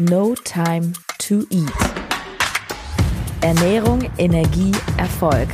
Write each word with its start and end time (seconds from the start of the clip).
No 0.00 0.36
Time 0.44 0.92
to 1.18 1.40
Eat. 1.50 1.72
Ernährung, 3.40 4.08
Energie, 4.16 4.70
Erfolg. 4.96 5.48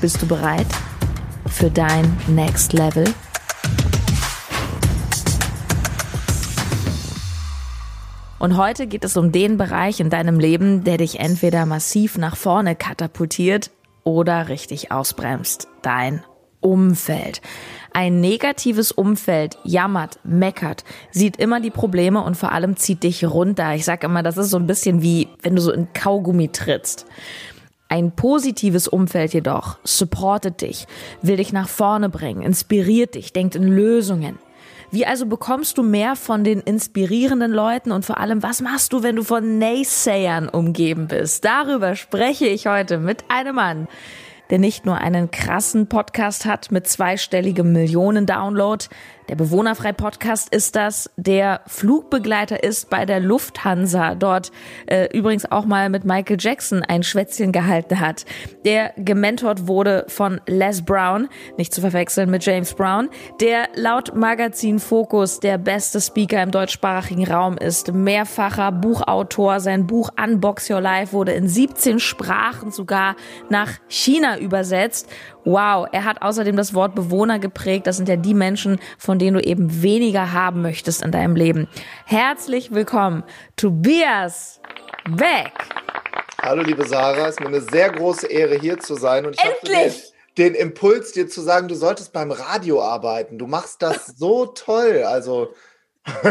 Bist 0.00 0.22
du 0.22 0.26
bereit 0.26 0.66
für 1.46 1.70
dein 1.70 2.16
Next 2.26 2.72
Level? 2.72 3.04
Und 8.38 8.56
heute 8.56 8.86
geht 8.86 9.04
es 9.04 9.18
um 9.18 9.30
den 9.30 9.58
Bereich 9.58 10.00
in 10.00 10.08
deinem 10.08 10.40
Leben, 10.40 10.84
der 10.84 10.96
dich 10.96 11.20
entweder 11.20 11.66
massiv 11.66 12.16
nach 12.16 12.38
vorne 12.38 12.74
katapultiert 12.76 13.70
oder 14.04 14.48
richtig 14.48 14.90
ausbremst. 14.90 15.68
Dein 15.82 16.24
Umfeld. 16.60 17.42
Ein 17.98 18.20
negatives 18.20 18.92
Umfeld 18.92 19.58
jammert, 19.64 20.20
meckert, 20.22 20.84
sieht 21.10 21.36
immer 21.36 21.58
die 21.58 21.72
Probleme 21.72 22.22
und 22.22 22.36
vor 22.36 22.52
allem 22.52 22.76
zieht 22.76 23.02
dich 23.02 23.24
runter. 23.24 23.74
Ich 23.74 23.84
sage 23.84 24.06
immer, 24.06 24.22
das 24.22 24.36
ist 24.36 24.50
so 24.50 24.56
ein 24.56 24.68
bisschen 24.68 25.02
wie, 25.02 25.26
wenn 25.42 25.56
du 25.56 25.60
so 25.60 25.72
in 25.72 25.92
Kaugummi 25.94 26.50
trittst. 26.50 27.06
Ein 27.88 28.12
positives 28.12 28.86
Umfeld 28.86 29.34
jedoch 29.34 29.78
supportet 29.82 30.60
dich, 30.60 30.86
will 31.22 31.38
dich 31.38 31.52
nach 31.52 31.68
vorne 31.68 32.08
bringen, 32.08 32.42
inspiriert 32.42 33.16
dich, 33.16 33.32
denkt 33.32 33.56
in 33.56 33.66
Lösungen. 33.66 34.38
Wie 34.92 35.04
also 35.04 35.26
bekommst 35.26 35.76
du 35.76 35.82
mehr 35.82 36.14
von 36.14 36.44
den 36.44 36.60
inspirierenden 36.60 37.50
Leuten 37.50 37.90
und 37.90 38.04
vor 38.04 38.18
allem, 38.18 38.44
was 38.44 38.60
machst 38.60 38.92
du, 38.92 39.02
wenn 39.02 39.16
du 39.16 39.24
von 39.24 39.58
Naysayern 39.58 40.48
umgeben 40.48 41.08
bist? 41.08 41.44
Darüber 41.44 41.96
spreche 41.96 42.46
ich 42.46 42.68
heute 42.68 42.98
mit 42.98 43.24
einem 43.28 43.56
Mann, 43.56 43.88
der 44.50 44.58
nicht 44.58 44.86
nur 44.86 44.98
einen 44.98 45.30
krassen 45.30 45.88
Podcast 45.88 46.44
hat 46.44 46.70
mit 46.70 46.86
zweistelligem 46.86 47.72
Millionen 47.72 48.26
Download, 48.26 48.84
der 49.28 49.36
Bewohnerfrei 49.36 49.92
Podcast 49.92 50.54
ist 50.54 50.74
das, 50.74 51.10
der 51.16 51.60
Flugbegleiter 51.66 52.62
ist 52.62 52.88
bei 52.88 53.04
der 53.04 53.20
Lufthansa, 53.20 54.14
dort 54.14 54.50
äh, 54.86 55.08
übrigens 55.16 55.50
auch 55.50 55.66
mal 55.66 55.90
mit 55.90 56.04
Michael 56.04 56.38
Jackson 56.40 56.82
ein 56.82 57.02
Schwätzchen 57.02 57.52
gehalten 57.52 58.00
hat, 58.00 58.24
der 58.64 58.92
gementort 58.96 59.66
wurde 59.66 60.06
von 60.08 60.40
Les 60.46 60.82
Brown, 60.82 61.28
nicht 61.58 61.74
zu 61.74 61.80
verwechseln 61.82 62.30
mit 62.30 62.44
James 62.44 62.72
Brown, 62.72 63.10
der 63.40 63.68
laut 63.74 64.14
Magazin 64.14 64.78
Focus 64.78 65.40
der 65.40 65.58
beste 65.58 66.00
Speaker 66.00 66.42
im 66.42 66.50
deutschsprachigen 66.50 67.30
Raum 67.30 67.58
ist, 67.58 67.92
mehrfacher 67.92 68.72
Buchautor, 68.72 69.60
sein 69.60 69.86
Buch 69.86 70.10
Unbox 70.22 70.70
Your 70.70 70.80
Life 70.80 71.12
wurde 71.12 71.32
in 71.32 71.48
17 71.48 71.98
Sprachen 71.98 72.70
sogar 72.70 73.14
nach 73.50 73.72
China 73.88 74.38
übersetzt 74.38 75.08
Wow, 75.48 75.88
er 75.92 76.04
hat 76.04 76.20
außerdem 76.20 76.56
das 76.56 76.74
Wort 76.74 76.94
Bewohner 76.94 77.38
geprägt. 77.38 77.86
Das 77.86 77.96
sind 77.96 78.06
ja 78.06 78.16
die 78.16 78.34
Menschen, 78.34 78.78
von 78.98 79.18
denen 79.18 79.38
du 79.38 79.42
eben 79.42 79.82
weniger 79.82 80.34
haben 80.34 80.60
möchtest 80.60 81.00
in 81.02 81.10
deinem 81.10 81.36
Leben. 81.36 81.68
Herzlich 82.04 82.74
willkommen, 82.74 83.24
Tobias 83.56 84.60
Beck. 85.08 85.52
Hallo, 86.42 86.62
liebe 86.62 86.86
Sarah. 86.86 87.28
Es 87.28 87.36
ist 87.36 87.40
mir 87.40 87.46
eine 87.46 87.62
sehr 87.62 87.90
große 87.90 88.26
Ehre, 88.26 88.56
hier 88.56 88.78
zu 88.78 88.94
sein. 88.94 89.24
Und 89.24 89.36
ich 89.36 89.42
Endlich! 89.42 90.12
Den, 90.36 90.52
den 90.52 90.54
Impuls, 90.54 91.12
dir 91.12 91.30
zu 91.30 91.40
sagen, 91.40 91.66
du 91.66 91.76
solltest 91.76 92.12
beim 92.12 92.30
Radio 92.30 92.82
arbeiten. 92.82 93.38
Du 93.38 93.46
machst 93.46 93.80
das 93.80 94.06
so 94.18 94.44
toll. 94.44 95.02
Also. 95.04 95.54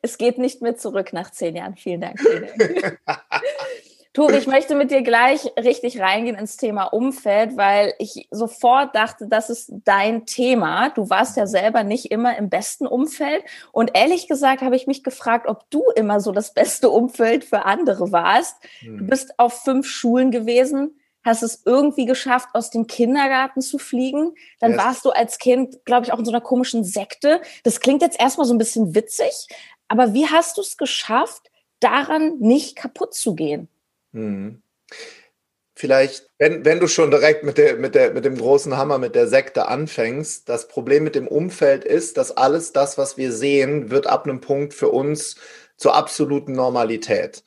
es 0.00 0.16
geht 0.16 0.38
nicht 0.38 0.62
mehr 0.62 0.76
zurück 0.76 1.12
nach 1.12 1.30
zehn 1.30 1.56
Jahren. 1.56 1.76
Vielen 1.76 2.00
Dank. 2.00 2.18
Vielen 2.20 2.46
Dank. 2.46 2.98
Turi, 4.16 4.38
ich 4.38 4.46
möchte 4.46 4.74
mit 4.74 4.90
dir 4.90 5.02
gleich 5.02 5.44
richtig 5.62 6.00
reingehen 6.00 6.36
ins 6.36 6.56
Thema 6.56 6.84
Umfeld, 6.84 7.58
weil 7.58 7.92
ich 7.98 8.28
sofort 8.30 8.96
dachte, 8.96 9.26
das 9.28 9.50
ist 9.50 9.70
dein 9.84 10.24
Thema. 10.24 10.88
Du 10.88 11.10
warst 11.10 11.36
ja 11.36 11.46
selber 11.46 11.84
nicht 11.84 12.10
immer 12.10 12.34
im 12.38 12.48
besten 12.48 12.86
Umfeld. 12.86 13.44
Und 13.72 13.90
ehrlich 13.92 14.26
gesagt 14.26 14.62
habe 14.62 14.74
ich 14.74 14.86
mich 14.86 15.04
gefragt, 15.04 15.46
ob 15.46 15.68
du 15.68 15.82
immer 15.96 16.20
so 16.20 16.32
das 16.32 16.54
beste 16.54 16.88
Umfeld 16.88 17.44
für 17.44 17.66
andere 17.66 18.10
warst. 18.10 18.56
Hm. 18.78 18.96
Du 18.96 19.04
bist 19.04 19.38
auf 19.38 19.62
fünf 19.64 19.86
Schulen 19.86 20.30
gewesen, 20.30 20.98
hast 21.22 21.42
es 21.42 21.60
irgendwie 21.66 22.06
geschafft, 22.06 22.48
aus 22.54 22.70
dem 22.70 22.86
Kindergarten 22.86 23.60
zu 23.60 23.76
fliegen. 23.76 24.32
Dann 24.60 24.70
yes. 24.70 24.80
warst 24.80 25.04
du 25.04 25.10
als 25.10 25.36
Kind, 25.36 25.84
glaube 25.84 26.06
ich, 26.06 26.14
auch 26.14 26.18
in 26.18 26.24
so 26.24 26.32
einer 26.32 26.40
komischen 26.40 26.84
Sekte. 26.84 27.42
Das 27.64 27.80
klingt 27.80 28.00
jetzt 28.00 28.18
erstmal 28.18 28.46
so 28.46 28.54
ein 28.54 28.58
bisschen 28.58 28.94
witzig, 28.94 29.46
aber 29.88 30.14
wie 30.14 30.26
hast 30.26 30.56
du 30.56 30.62
es 30.62 30.78
geschafft, 30.78 31.50
daran 31.80 32.38
nicht 32.38 32.76
kaputt 32.76 33.12
zu 33.12 33.34
gehen? 33.34 33.68
Hm. 34.16 34.62
Vielleicht, 35.78 36.30
wenn, 36.38 36.64
wenn 36.64 36.80
du 36.80 36.88
schon 36.88 37.10
direkt 37.10 37.44
mit, 37.44 37.58
der, 37.58 37.76
mit, 37.76 37.94
der, 37.94 38.14
mit 38.14 38.24
dem 38.24 38.38
großen 38.38 38.78
Hammer, 38.78 38.96
mit 38.96 39.14
der 39.14 39.26
Sekte 39.26 39.68
anfängst, 39.68 40.48
das 40.48 40.68
Problem 40.68 41.04
mit 41.04 41.14
dem 41.14 41.28
Umfeld 41.28 41.84
ist, 41.84 42.16
dass 42.16 42.34
alles 42.34 42.72
das, 42.72 42.96
was 42.96 43.18
wir 43.18 43.30
sehen, 43.30 43.90
wird 43.90 44.06
ab 44.06 44.24
einem 44.24 44.40
Punkt 44.40 44.72
für 44.72 44.88
uns 44.88 45.36
zur 45.76 45.94
absoluten 45.94 46.52
Normalität. 46.52 47.44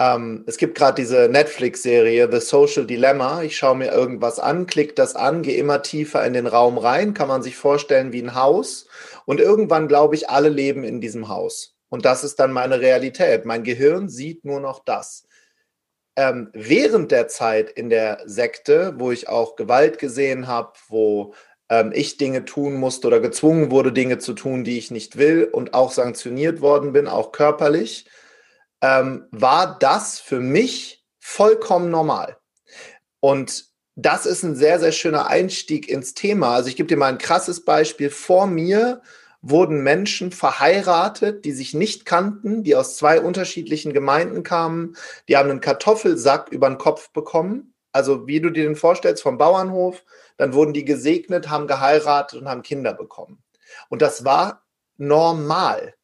Ähm, 0.00 0.44
es 0.46 0.56
gibt 0.56 0.78
gerade 0.78 1.02
diese 1.02 1.28
Netflix-Serie 1.28 2.30
The 2.32 2.40
Social 2.40 2.86
Dilemma. 2.86 3.42
Ich 3.42 3.58
schaue 3.58 3.76
mir 3.76 3.92
irgendwas 3.92 4.38
an, 4.38 4.66
klicke 4.66 4.94
das 4.94 5.14
an, 5.16 5.42
gehe 5.42 5.58
immer 5.58 5.82
tiefer 5.82 6.24
in 6.24 6.32
den 6.32 6.46
Raum 6.46 6.78
rein, 6.78 7.12
kann 7.12 7.28
man 7.28 7.42
sich 7.42 7.56
vorstellen 7.56 8.12
wie 8.12 8.22
ein 8.22 8.34
Haus. 8.34 8.86
Und 9.26 9.38
irgendwann 9.38 9.86
glaube 9.86 10.14
ich, 10.14 10.30
alle 10.30 10.48
leben 10.48 10.82
in 10.82 11.02
diesem 11.02 11.28
Haus. 11.28 11.74
Und 11.90 12.06
das 12.06 12.24
ist 12.24 12.36
dann 12.36 12.52
meine 12.52 12.80
Realität. 12.80 13.44
Mein 13.44 13.64
Gehirn 13.64 14.08
sieht 14.08 14.46
nur 14.46 14.60
noch 14.60 14.82
das 14.82 15.27
ähm, 16.18 16.50
während 16.52 17.12
der 17.12 17.28
Zeit 17.28 17.70
in 17.70 17.90
der 17.90 18.22
Sekte, 18.26 18.94
wo 18.96 19.12
ich 19.12 19.28
auch 19.28 19.54
Gewalt 19.54 20.00
gesehen 20.00 20.48
habe, 20.48 20.72
wo 20.88 21.32
ähm, 21.68 21.92
ich 21.94 22.16
Dinge 22.16 22.44
tun 22.44 22.74
musste 22.74 23.06
oder 23.06 23.20
gezwungen 23.20 23.70
wurde, 23.70 23.92
Dinge 23.92 24.18
zu 24.18 24.32
tun, 24.32 24.64
die 24.64 24.78
ich 24.78 24.90
nicht 24.90 25.16
will 25.16 25.44
und 25.44 25.74
auch 25.74 25.92
sanktioniert 25.92 26.60
worden 26.60 26.92
bin, 26.92 27.06
auch 27.06 27.30
körperlich, 27.30 28.08
ähm, 28.82 29.26
war 29.30 29.78
das 29.78 30.18
für 30.18 30.40
mich 30.40 31.04
vollkommen 31.20 31.92
normal. 31.92 32.36
Und 33.20 33.66
das 33.94 34.26
ist 34.26 34.42
ein 34.42 34.56
sehr, 34.56 34.80
sehr 34.80 34.92
schöner 34.92 35.28
Einstieg 35.28 35.88
ins 35.88 36.14
Thema. 36.14 36.52
Also 36.52 36.68
ich 36.68 36.74
gebe 36.74 36.88
dir 36.88 36.96
mal 36.96 37.12
ein 37.12 37.18
krasses 37.18 37.64
Beispiel. 37.64 38.10
Vor 38.10 38.48
mir 38.48 39.02
wurden 39.40 39.82
Menschen 39.82 40.32
verheiratet, 40.32 41.44
die 41.44 41.52
sich 41.52 41.74
nicht 41.74 42.04
kannten, 42.04 42.64
die 42.64 42.74
aus 42.74 42.96
zwei 42.96 43.20
unterschiedlichen 43.20 43.92
Gemeinden 43.92 44.42
kamen, 44.42 44.96
die 45.28 45.36
haben 45.36 45.50
einen 45.50 45.60
Kartoffelsack 45.60 46.50
über 46.50 46.68
den 46.68 46.78
Kopf 46.78 47.10
bekommen. 47.12 47.74
Also 47.92 48.26
wie 48.26 48.40
du 48.40 48.50
dir 48.50 48.64
den 48.64 48.76
vorstellst 48.76 49.22
vom 49.22 49.38
Bauernhof, 49.38 50.04
dann 50.36 50.52
wurden 50.54 50.72
die 50.72 50.84
gesegnet, 50.84 51.48
haben 51.48 51.66
geheiratet 51.66 52.40
und 52.40 52.48
haben 52.48 52.62
Kinder 52.62 52.92
bekommen. 52.92 53.42
Und 53.88 54.02
das 54.02 54.24
war 54.24 54.64
normal. 54.96 55.94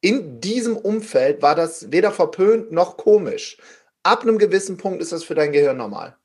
In 0.00 0.40
diesem 0.40 0.76
Umfeld 0.76 1.42
war 1.42 1.54
das 1.54 1.92
weder 1.92 2.10
verpönt 2.10 2.72
noch 2.72 2.96
komisch. 2.96 3.58
Ab 4.02 4.22
einem 4.22 4.38
gewissen 4.38 4.78
Punkt 4.78 5.02
ist 5.02 5.12
das 5.12 5.24
für 5.24 5.34
dein 5.34 5.52
Gehirn 5.52 5.76
normal. 5.76 6.16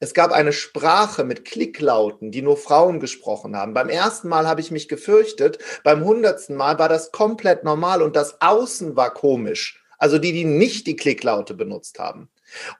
Es 0.00 0.14
gab 0.14 0.32
eine 0.32 0.52
Sprache 0.52 1.24
mit 1.24 1.44
Klicklauten, 1.44 2.30
die 2.30 2.42
nur 2.42 2.56
Frauen 2.56 3.00
gesprochen 3.00 3.56
haben. 3.56 3.74
Beim 3.74 3.88
ersten 3.88 4.28
Mal 4.28 4.46
habe 4.46 4.60
ich 4.60 4.70
mich 4.70 4.88
gefürchtet, 4.88 5.58
beim 5.84 6.04
hundertsten 6.04 6.56
Mal 6.56 6.78
war 6.78 6.88
das 6.88 7.12
komplett 7.12 7.64
normal 7.64 8.02
und 8.02 8.16
das 8.16 8.40
Außen 8.40 8.96
war 8.96 9.12
komisch. 9.12 9.82
Also 9.98 10.18
die, 10.18 10.32
die 10.32 10.44
nicht 10.44 10.86
die 10.86 10.96
Klicklaute 10.96 11.54
benutzt 11.54 11.98
haben. 11.98 12.28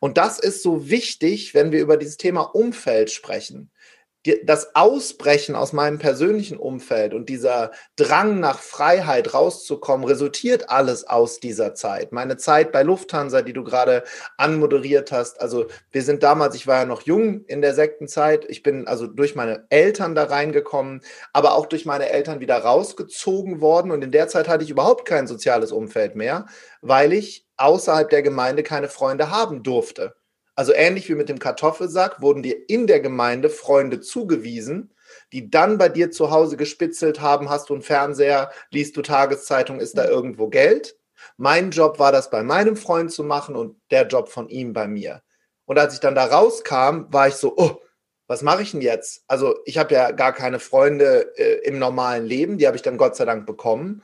Und 0.01 0.17
das 0.17 0.39
ist 0.39 0.63
so 0.63 0.89
wichtig, 0.89 1.53
wenn 1.53 1.73
wir 1.73 1.81
über 1.81 1.97
dieses 1.97 2.17
Thema 2.17 2.43
Umfeld 2.43 3.11
sprechen 3.11 3.71
das 4.45 4.75
Ausbrechen 4.75 5.55
aus 5.55 5.73
meinem 5.73 5.99
persönlichen 5.99 6.59
Umfeld 6.59 7.15
und 7.15 7.29
dieser 7.29 7.71
Drang 7.97 8.41
nach 8.41 8.59
Freiheit 8.59 9.33
rauszukommen, 9.33 10.07
resultiert 10.07 10.71
alles 10.71 11.05
aus 11.05 11.41
dieser 11.41 11.75
Zeit. 11.75 12.13
Meine 12.13 12.37
Zeit 12.37 12.73
bei 12.73 12.83
Lufthansa, 12.83 13.43
die 13.43 13.53
du 13.53 13.63
gerade 13.63 14.03
anmoderiert 14.37 15.13
hast. 15.13 15.41
Also 15.41 15.67
wir 15.93 16.03
sind 16.03 16.23
damals, 16.23 16.57
ich 16.57 16.67
war 16.67 16.81
ja 16.81 16.85
noch 16.85 17.03
jung 17.03 17.45
in 17.45 17.63
der 17.63 17.75
Sektenzeit. 17.75 18.45
Ich 18.49 18.63
bin 18.63 18.89
also 18.89 19.07
durch 19.07 19.35
meine 19.37 19.67
Eltern 19.71 20.15
da 20.15 20.25
reingekommen, 20.25 21.01
aber 21.33 21.55
auch 21.55 21.67
durch 21.67 21.87
meine 21.87 22.11
Eltern 22.11 22.41
wieder 22.41 22.59
rausgezogen 22.59 23.61
worden. 23.61 23.93
Und 23.93 24.03
in 24.03 24.11
der 24.11 24.29
Zeit 24.29 24.49
hatte 24.49 24.65
ich 24.65 24.71
überhaupt 24.71 25.07
kein 25.07 25.27
soziales 25.27 25.71
Umfeld 25.71 26.17
mehr, 26.17 26.47
weil 26.83 27.13
ich 27.13 27.47
außerhalb 27.57 28.11
der 28.11 28.23
Gemeinde 28.23 28.63
keine 28.63 28.89
Freunde 28.89 29.31
haben 29.31 29.63
durfte. 29.63 30.18
Also 30.59 30.75
ähnlich 30.75 31.09
wie 31.09 31.15
mit 31.15 31.29
dem 31.29 31.39
Kartoffelsack 31.39 32.21
wurden 32.21 32.43
dir 32.43 32.69
in 32.69 32.89
der 32.89 32.99
Gemeinde 32.99 33.49
Freunde 33.49 34.01
zugewiesen, 34.01 34.93
die 35.31 35.51
dann 35.51 35.79
bei 35.79 35.89
dir 35.89 36.11
zu 36.11 36.33
Hause 36.33 36.57
gespitzelt 36.57 37.21
haben, 37.21 37.49
hast 37.49 37.69
du 37.69 37.75
einen 37.75 37.83
Fernseher, 37.85 38.51
liest 38.73 38.97
du 38.97 39.03
Tageszeitung, 39.03 39.79
ist 39.79 39.97
da 39.97 40.09
irgendwo 40.09 40.49
Geld? 40.49 40.99
Mein 41.37 41.71
Job 41.71 42.01
war 42.01 42.11
das 42.11 42.29
bei 42.29 42.43
meinem 42.43 42.75
Freund 42.75 43.13
zu 43.13 43.23
machen 43.23 43.55
und 43.55 43.81
der 43.93 44.09
Job 44.09 44.31
von 44.31 44.49
ihm 44.49 44.73
bei 44.73 44.89
mir. 44.89 45.23
Und 45.65 45.79
als 45.79 45.95
ich 45.95 46.01
dann 46.01 46.17
da 46.17 46.25
rauskam, 46.25 47.07
war 47.13 47.29
ich 47.29 47.35
so, 47.35 47.55
oh, 47.57 47.81
was 48.27 48.43
mache 48.43 48.63
ich 48.63 48.73
denn 48.73 48.81
jetzt? 48.81 49.23
Also 49.29 49.61
ich 49.65 49.79
habe 49.79 49.95
ja 49.95 50.11
gar 50.11 50.33
keine 50.33 50.59
Freunde 50.59 51.39
äh, 51.39 51.69
im 51.69 51.79
normalen 51.79 52.27
Leben, 52.27 52.59
die 52.59 52.67
habe 52.67 52.77
ich 52.77 52.83
dann 52.83 52.99
Gott 52.99 53.15
sei 53.15 53.27
Dank 53.27 53.47
bekommen. 53.47 54.03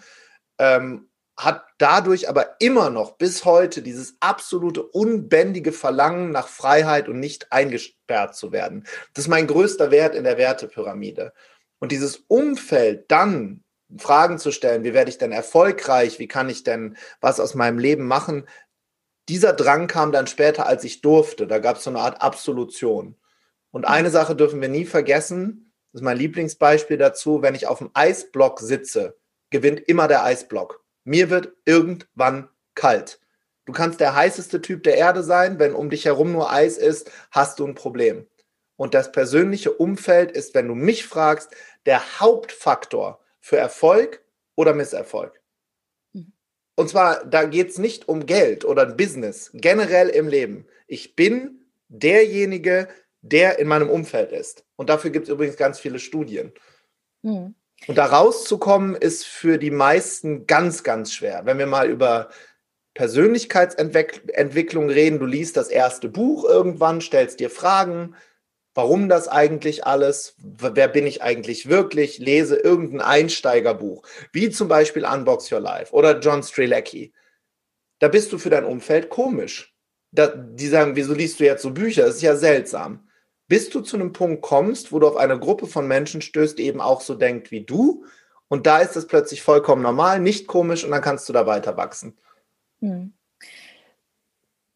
Ähm, 0.58 1.08
hat 1.36 1.64
dadurch 1.78 2.28
aber 2.28 2.56
immer 2.60 2.90
noch 2.90 3.16
bis 3.16 3.44
heute 3.44 3.82
dieses 3.82 4.16
absolute 4.20 4.82
unbändige 4.82 5.72
Verlangen 5.72 6.30
nach 6.30 6.48
Freiheit 6.48 7.08
und 7.08 7.18
nicht 7.18 7.50
eingesperrt 7.52 8.36
zu 8.36 8.52
werden. 8.52 8.86
Das 9.14 9.24
ist 9.24 9.30
mein 9.30 9.46
größter 9.46 9.90
Wert 9.90 10.14
in 10.14 10.24
der 10.24 10.38
Wertepyramide. 10.38 11.32
Und 11.80 11.92
dieses 11.92 12.18
Umfeld 12.28 13.10
dann 13.10 13.64
Fragen 13.98 14.38
zu 14.38 14.52
stellen, 14.52 14.84
wie 14.84 14.94
werde 14.94 15.10
ich 15.10 15.18
denn 15.18 15.32
erfolgreich, 15.32 16.18
wie 16.18 16.28
kann 16.28 16.48
ich 16.48 16.62
denn 16.62 16.96
was 17.20 17.40
aus 17.40 17.54
meinem 17.54 17.78
Leben 17.78 18.06
machen, 18.06 18.46
dieser 19.28 19.52
Drang 19.52 19.86
kam 19.86 20.12
dann 20.12 20.26
später, 20.26 20.66
als 20.66 20.84
ich 20.84 21.00
durfte. 21.00 21.46
Da 21.46 21.58
gab 21.58 21.76
es 21.76 21.84
so 21.84 21.90
eine 21.90 22.00
Art 22.00 22.20
Absolution. 22.20 23.16
Und 23.70 23.86
eine 23.86 24.10
Sache 24.10 24.36
dürfen 24.36 24.60
wir 24.60 24.68
nie 24.68 24.84
vergessen, 24.84 25.72
das 25.92 26.00
ist 26.00 26.04
mein 26.04 26.18
Lieblingsbeispiel 26.18 26.98
dazu, 26.98 27.40
wenn 27.40 27.54
ich 27.54 27.68
auf 27.68 27.78
dem 27.78 27.90
Eisblock 27.94 28.60
sitze, 28.60 29.16
gewinnt 29.50 29.80
immer 29.80 30.08
der 30.08 30.24
Eisblock. 30.24 30.83
Mir 31.04 31.30
wird 31.30 31.52
irgendwann 31.64 32.48
kalt. 32.74 33.20
Du 33.66 33.72
kannst 33.72 34.00
der 34.00 34.14
heißeste 34.14 34.60
Typ 34.60 34.82
der 34.82 34.96
Erde 34.96 35.22
sein, 35.22 35.58
wenn 35.58 35.74
um 35.74 35.88
dich 35.90 36.04
herum 36.04 36.32
nur 36.32 36.52
Eis 36.52 36.76
ist, 36.76 37.10
hast 37.30 37.58
du 37.58 37.66
ein 37.66 37.74
Problem. 37.74 38.26
Und 38.76 38.94
das 38.94 39.12
persönliche 39.12 39.72
Umfeld 39.72 40.32
ist, 40.32 40.54
wenn 40.54 40.68
du 40.68 40.74
mich 40.74 41.06
fragst, 41.06 41.50
der 41.86 42.20
Hauptfaktor 42.20 43.20
für 43.40 43.56
Erfolg 43.56 44.22
oder 44.56 44.74
Misserfolg. 44.74 45.40
Mhm. 46.12 46.32
Und 46.74 46.90
zwar, 46.90 47.24
da 47.24 47.44
geht 47.44 47.70
es 47.70 47.78
nicht 47.78 48.08
um 48.08 48.26
Geld 48.26 48.64
oder 48.64 48.86
Business, 48.86 49.50
generell 49.54 50.08
im 50.08 50.28
Leben. 50.28 50.66
Ich 50.86 51.14
bin 51.14 51.64
derjenige, 51.88 52.88
der 53.22 53.58
in 53.58 53.68
meinem 53.68 53.88
Umfeld 53.88 54.32
ist. 54.32 54.66
Und 54.76 54.90
dafür 54.90 55.10
gibt 55.10 55.28
es 55.28 55.32
übrigens 55.32 55.56
ganz 55.56 55.78
viele 55.78 55.98
Studien. 55.98 56.52
Mhm. 57.22 57.54
Und 57.86 57.98
da 57.98 58.06
rauszukommen, 58.06 58.94
ist 58.94 59.26
für 59.26 59.58
die 59.58 59.70
meisten 59.70 60.46
ganz, 60.46 60.82
ganz 60.82 61.12
schwer. 61.12 61.42
Wenn 61.44 61.58
wir 61.58 61.66
mal 61.66 61.90
über 61.90 62.30
Persönlichkeitsentwicklung 62.94 64.88
reden, 64.88 65.18
du 65.18 65.26
liest 65.26 65.56
das 65.56 65.68
erste 65.68 66.08
Buch 66.08 66.44
irgendwann, 66.44 67.00
stellst 67.00 67.40
dir 67.40 67.50
Fragen, 67.50 68.14
warum 68.74 69.08
das 69.08 69.28
eigentlich 69.28 69.86
alles, 69.86 70.36
wer 70.38 70.88
bin 70.88 71.06
ich 71.06 71.22
eigentlich 71.22 71.68
wirklich, 71.68 72.18
lese 72.18 72.56
irgendein 72.56 73.00
Einsteigerbuch, 73.00 74.06
wie 74.32 74.50
zum 74.50 74.68
Beispiel 74.68 75.04
Unbox 75.04 75.50
Your 75.52 75.60
Life 75.60 75.92
oder 75.92 76.18
John 76.20 76.42
Strelecki. 76.42 77.12
Da 77.98 78.08
bist 78.08 78.32
du 78.32 78.38
für 78.38 78.50
dein 78.50 78.64
Umfeld 78.64 79.08
komisch. 79.08 79.74
Da, 80.10 80.28
die 80.28 80.68
sagen, 80.68 80.94
wieso 80.96 81.14
liest 81.14 81.40
du 81.40 81.44
jetzt 81.44 81.62
so 81.62 81.70
Bücher? 81.70 82.06
Das 82.06 82.16
ist 82.16 82.22
ja 82.22 82.36
seltsam. 82.36 83.08
Bis 83.46 83.70
du 83.70 83.80
zu 83.80 83.96
einem 83.96 84.12
Punkt 84.12 84.42
kommst, 84.42 84.92
wo 84.92 84.98
du 84.98 85.06
auf 85.06 85.16
eine 85.16 85.38
Gruppe 85.38 85.66
von 85.66 85.86
Menschen 85.86 86.22
stößt, 86.22 86.58
die 86.58 86.64
eben 86.64 86.80
auch 86.80 87.00
so 87.00 87.14
denkt 87.14 87.50
wie 87.50 87.64
du. 87.64 88.04
Und 88.48 88.66
da 88.66 88.78
ist 88.78 88.96
es 88.96 89.06
plötzlich 89.06 89.42
vollkommen 89.42 89.82
normal, 89.82 90.20
nicht 90.20 90.46
komisch 90.46 90.84
und 90.84 90.90
dann 90.90 91.02
kannst 91.02 91.28
du 91.28 91.32
da 91.32 91.46
weiter 91.46 91.76
wachsen. 91.76 92.16
Hm. 92.80 93.12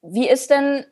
Wie 0.02 0.28
ist 0.28 0.50
denn 0.50 0.84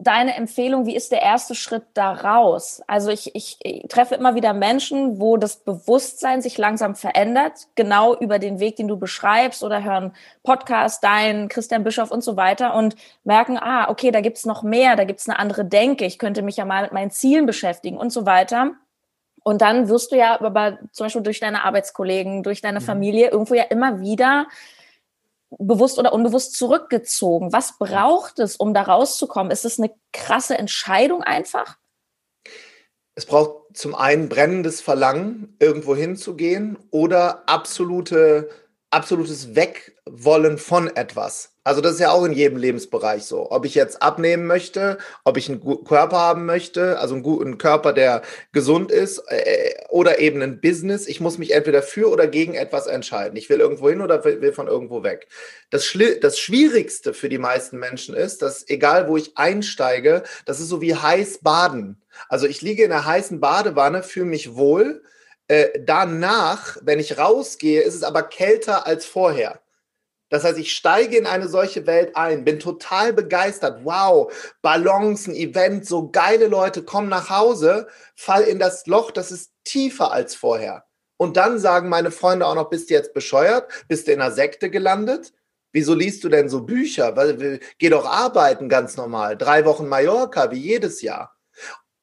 deine 0.00 0.34
Empfehlung, 0.34 0.86
wie 0.86 0.96
ist 0.96 1.12
der 1.12 1.22
erste 1.22 1.54
Schritt 1.54 1.84
da 1.94 2.12
raus? 2.12 2.82
Also 2.86 3.10
ich, 3.10 3.34
ich, 3.34 3.58
ich, 3.62 3.88
treffe 3.88 4.14
immer 4.14 4.34
wieder 4.34 4.52
Menschen, 4.52 5.20
wo 5.20 5.36
das 5.36 5.56
Bewusstsein 5.56 6.42
sich 6.42 6.58
langsam 6.58 6.96
verändert, 6.96 7.68
genau 7.74 8.16
über 8.16 8.38
den 8.38 8.58
Weg, 8.58 8.76
den 8.76 8.88
du 8.88 8.96
beschreibst 8.96 9.62
oder 9.62 9.84
hören 9.84 10.12
Podcast, 10.42 11.04
dein, 11.04 11.48
Christian 11.48 11.84
Bischof 11.84 12.10
und 12.10 12.24
so 12.24 12.36
weiter 12.36 12.74
und 12.74 12.96
merken, 13.24 13.58
ah, 13.58 13.88
okay, 13.88 14.10
da 14.10 14.20
gibt's 14.20 14.44
noch 14.44 14.62
mehr, 14.62 14.96
da 14.96 15.04
gibt's 15.04 15.28
eine 15.28 15.38
andere 15.38 15.64
Denke, 15.64 16.04
ich 16.06 16.18
könnte 16.18 16.42
mich 16.42 16.56
ja 16.56 16.64
mal 16.64 16.82
mit 16.82 16.92
meinen 16.92 17.10
Zielen 17.10 17.46
beschäftigen 17.46 17.96
und 17.98 18.10
so 18.10 18.26
weiter. 18.26 18.72
Und 19.42 19.62
dann 19.62 19.88
wirst 19.88 20.12
du 20.12 20.16
ja 20.16 20.38
aber 20.40 20.78
zum 20.92 21.06
Beispiel 21.06 21.22
durch 21.22 21.40
deine 21.40 21.64
Arbeitskollegen, 21.64 22.42
durch 22.42 22.60
deine. 22.60 22.80
Familie 22.80 23.30
irgendwo 23.30 23.54
ja 23.54 23.64
immer 23.64 24.00
wieder 24.00 24.46
bewusst 25.58 25.98
oder 25.98 26.12
unbewusst 26.12 26.56
zurückgezogen. 26.56 27.52
Was 27.52 27.78
braucht 27.78 28.38
es, 28.38 28.56
um 28.56 28.74
da 28.74 28.82
rauszukommen? 28.82 29.50
Ist 29.50 29.64
es 29.64 29.78
eine 29.78 29.92
krasse 30.12 30.56
Entscheidung 30.56 31.22
einfach? 31.22 31.76
Es 33.14 33.26
braucht 33.26 33.76
zum 33.76 33.94
einen 33.94 34.28
brennendes 34.28 34.80
Verlangen, 34.80 35.56
irgendwo 35.58 35.94
hinzugehen 35.94 36.78
oder 36.90 37.48
absolute, 37.48 38.48
absolutes 38.90 39.54
Wegwollen 39.54 40.58
von 40.58 40.88
etwas. 40.88 41.49
Also 41.62 41.82
das 41.82 41.94
ist 41.94 42.00
ja 42.00 42.10
auch 42.10 42.24
in 42.24 42.32
jedem 42.32 42.56
Lebensbereich 42.56 43.24
so. 43.24 43.50
Ob 43.50 43.66
ich 43.66 43.74
jetzt 43.74 44.00
abnehmen 44.00 44.46
möchte, 44.46 44.96
ob 45.24 45.36
ich 45.36 45.50
einen 45.50 45.60
guten 45.60 45.84
Körper 45.84 46.16
haben 46.16 46.46
möchte, 46.46 46.98
also 46.98 47.14
einen 47.14 47.22
guten 47.22 47.58
Körper, 47.58 47.92
der 47.92 48.22
gesund 48.52 48.90
ist, 48.90 49.18
äh, 49.28 49.74
oder 49.90 50.20
eben 50.20 50.40
ein 50.40 50.62
Business. 50.62 51.06
Ich 51.06 51.20
muss 51.20 51.36
mich 51.36 51.52
entweder 51.52 51.82
für 51.82 52.10
oder 52.10 52.28
gegen 52.28 52.54
etwas 52.54 52.86
entscheiden. 52.86 53.36
Ich 53.36 53.50
will 53.50 53.60
irgendwo 53.60 53.90
hin 53.90 54.00
oder 54.00 54.24
will 54.24 54.52
von 54.54 54.68
irgendwo 54.68 55.02
weg. 55.02 55.28
Das, 55.68 55.84
Schli 55.84 56.18
das 56.18 56.38
Schwierigste 56.38 57.12
für 57.12 57.28
die 57.28 57.38
meisten 57.38 57.78
Menschen 57.78 58.14
ist, 58.14 58.40
dass 58.40 58.66
egal 58.68 59.06
wo 59.06 59.18
ich 59.18 59.36
einsteige, 59.36 60.22
das 60.46 60.60
ist 60.60 60.68
so 60.68 60.80
wie 60.80 60.94
heiß 60.94 61.40
baden. 61.42 62.00
Also 62.30 62.46
ich 62.46 62.62
liege 62.62 62.84
in 62.84 62.92
einer 62.92 63.04
heißen 63.04 63.38
Badewanne, 63.38 64.02
fühle 64.02 64.26
mich 64.26 64.56
wohl. 64.56 65.02
Äh, 65.48 65.80
danach, 65.84 66.78
wenn 66.82 67.00
ich 67.00 67.18
rausgehe, 67.18 67.82
ist 67.82 67.94
es 67.94 68.02
aber 68.02 68.22
kälter 68.22 68.86
als 68.86 69.04
vorher. 69.04 69.60
Das 70.30 70.44
heißt, 70.44 70.58
ich 70.58 70.72
steige 70.72 71.16
in 71.18 71.26
eine 71.26 71.48
solche 71.48 71.86
Welt 71.86 72.16
ein, 72.16 72.44
bin 72.44 72.58
total 72.58 73.12
begeistert. 73.12 73.84
Wow, 73.84 74.32
Ballons, 74.62 75.26
ein 75.26 75.34
Event, 75.34 75.86
so 75.86 76.08
geile 76.10 76.46
Leute 76.46 76.82
kommen 76.84 77.08
nach 77.08 77.28
Hause, 77.28 77.88
fall 78.16 78.44
in 78.44 78.58
das 78.58 78.86
Loch, 78.86 79.10
das 79.10 79.30
ist 79.32 79.52
tiefer 79.64 80.12
als 80.12 80.34
vorher. 80.34 80.86
Und 81.18 81.36
dann 81.36 81.58
sagen 81.58 81.90
meine 81.90 82.10
Freunde 82.10 82.46
auch 82.46 82.54
noch, 82.54 82.70
bist 82.70 82.88
du 82.88 82.94
jetzt 82.94 83.12
bescheuert? 83.12 83.70
Bist 83.88 84.06
du 84.06 84.12
in 84.12 84.22
einer 84.22 84.32
Sekte 84.32 84.70
gelandet? 84.70 85.34
Wieso 85.72 85.94
liest 85.94 86.24
du 86.24 86.28
denn 86.28 86.48
so 86.48 86.62
Bücher? 86.62 87.12
Geh 87.78 87.90
doch 87.90 88.06
arbeiten 88.06 88.68
ganz 88.68 88.96
normal. 88.96 89.36
Drei 89.36 89.64
Wochen 89.64 89.86
Mallorca, 89.86 90.50
wie 90.50 90.58
jedes 90.58 91.02
Jahr. 91.02 91.36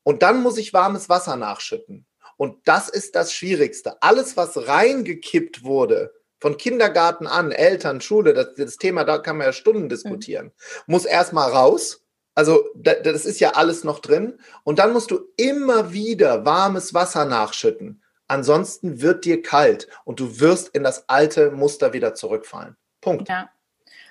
Und 0.03 0.21
dann 0.21 0.43
muss 0.43 0.57
ich 0.57 0.73
warmes 0.73 1.09
Wasser 1.09 1.35
nachschütten. 1.35 2.05
Und 2.37 2.67
das 2.67 2.89
ist 2.89 3.15
das 3.15 3.33
Schwierigste. 3.33 4.01
Alles, 4.01 4.37
was 4.37 4.67
reingekippt 4.67 5.63
wurde, 5.63 6.13
von 6.39 6.57
Kindergarten 6.57 7.27
an, 7.27 7.51
Eltern, 7.51 8.01
Schule, 8.01 8.33
das, 8.33 8.55
das 8.55 8.77
Thema, 8.77 9.03
da 9.03 9.17
kann 9.17 9.37
man 9.37 9.47
ja 9.47 9.53
Stunden 9.53 9.89
diskutieren. 9.89 10.47
Mhm. 10.47 10.93
Muss 10.93 11.05
erstmal 11.05 11.51
raus. 11.51 12.03
Also 12.35 12.65
das 12.75 13.25
ist 13.25 13.39
ja 13.39 13.51
alles 13.51 13.83
noch 13.83 13.99
drin. 13.99 14.39
Und 14.63 14.77
dann 14.79 14.93
musst 14.93 15.09
du 15.09 15.21
immer 15.37 15.91
wieder 15.91 16.45
warmes 16.45 16.93
Wasser 16.93 17.25
nachschütten. 17.25 18.03
Ansonsten 18.27 19.01
wird 19.01 19.25
dir 19.25 19.41
kalt 19.41 19.87
und 20.03 20.19
du 20.19 20.39
wirst 20.39 20.69
in 20.69 20.83
das 20.83 21.09
alte 21.09 21.49
Muster 21.51 21.93
wieder 21.93 22.13
zurückfallen. 22.13 22.75
Punkt. 23.01 23.29
Ja. 23.29 23.49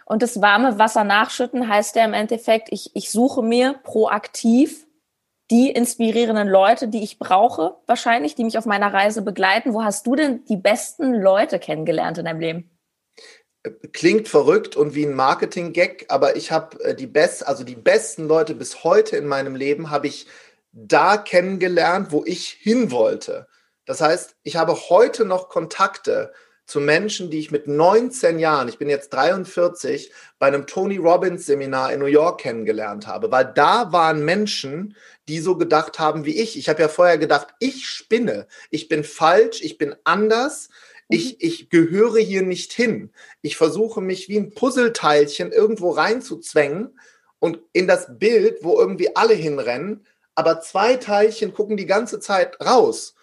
Und 0.07 0.23
das 0.23 0.41
warme 0.41 0.79
Wasser 0.79 1.05
nachschütten 1.05 1.69
heißt 1.69 1.97
ja 1.97 2.05
im 2.05 2.15
Endeffekt, 2.15 2.69
ich, 2.71 2.95
ich 2.95 3.11
suche 3.11 3.43
mir 3.43 3.75
proaktiv 3.83 4.86
die 5.51 5.71
inspirierenden 5.71 6.49
Leute, 6.49 6.89
die 6.89 7.03
ich 7.03 7.19
brauche, 7.19 7.77
wahrscheinlich, 7.87 8.35
die 8.35 8.45
mich 8.45 8.59
auf 8.59 8.67
meiner 8.67 8.93
Reise 8.93 9.23
begleiten. 9.23 9.75
Wo 9.75 9.85
hast 9.85 10.07
du 10.07 10.17
denn 10.17 10.45
die 10.47 10.57
besten 10.57 11.15
Leute 11.15 11.59
kennengelernt 11.59 12.19
in 12.19 12.25
deinem 12.25 12.41
Leben? 12.41 12.71
Klingt 13.93 14.29
verrückt 14.29 14.77
und 14.77 14.95
wie 14.95 15.05
ein 15.05 15.15
Marketing-Gag, 15.15 16.07
aber 16.09 16.37
ich 16.37 16.53
habe 16.53 16.83
äh, 16.85 16.95
die 16.95 17.07
best, 17.07 17.47
also 17.47 17.65
die 17.65 17.75
besten 17.75 18.29
Leute 18.29 18.55
bis 18.55 18.85
heute 18.85 19.17
in 19.17 19.27
meinem 19.27 19.57
Leben 19.57 19.91
habe 19.91 20.07
ich 20.07 20.27
da 20.73 21.17
kennengelernt, 21.17 22.13
wo 22.13 22.25
ich 22.25 22.49
hin 22.49 22.91
wollte. 22.91 23.49
Das 23.85 24.01
heißt, 24.01 24.37
ich 24.43 24.57
habe 24.57 24.75
heute 24.89 25.25
noch 25.25 25.49
Kontakte 25.49 26.33
zu 26.67 26.81
Menschen, 26.81 27.31
die 27.31 27.39
ich 27.39 27.51
mit 27.51 27.69
19 27.69 28.39
Jahren, 28.39 28.69
ich 28.69 28.79
bin 28.79 28.89
jetzt 28.89 29.11
43, 29.15 30.11
bei 30.39 30.47
einem 30.49 30.67
Tony 30.67 30.97
Robbins 30.97 31.47
Seminar 31.47 31.93
in 31.93 32.01
New 32.01 32.07
York 32.07 32.41
kennengelernt 32.41 33.07
habe, 33.07 33.31
weil 33.31 33.53
da 33.55 33.93
waren 33.93 34.25
Menschen, 34.25 34.97
die 35.29 35.39
so 35.39 35.57
gedacht 35.57 35.99
haben 35.99 36.25
wie 36.25 36.41
ich. 36.41 36.59
Ich 36.59 36.69
habe 36.69 36.83
ja 36.83 36.89
vorher 36.89 37.19
gedacht, 37.19 37.49
ich 37.61 37.87
spinne, 37.87 38.47
ich 38.71 38.89
bin 38.89 39.05
falsch, 39.05 39.63
ich 39.63 39.79
bin 39.79 39.95
anders, 40.05 40.69
ich, 41.09 41.33
mhm. 41.33 41.37
ich 41.39 41.71
gehöre 41.71 42.19
hier 42.19 42.43
nicht 42.43 42.73
hin. 42.73 43.13
Ich 43.43 43.57
versuche 43.57 44.01
mich 44.01 44.29
wie 44.29 44.39
ein 44.39 44.51
Puzzleteilchen 44.53 45.53
irgendwo 45.53 45.91
reinzuzwängen 45.91 46.99
und 47.39 47.61
in 47.73 47.87
das 47.87 48.19
Bild, 48.19 48.59
wo 48.63 48.79
irgendwie 48.79 49.15
alle 49.15 49.35
hinrennen, 49.35 50.05
aber 50.35 50.61
zwei 50.61 50.97
Teilchen 50.97 51.55
gucken 51.55 51.77
die 51.77 51.87
ganze 51.87 52.21
Zeit 52.21 52.61
raus. 52.61 53.16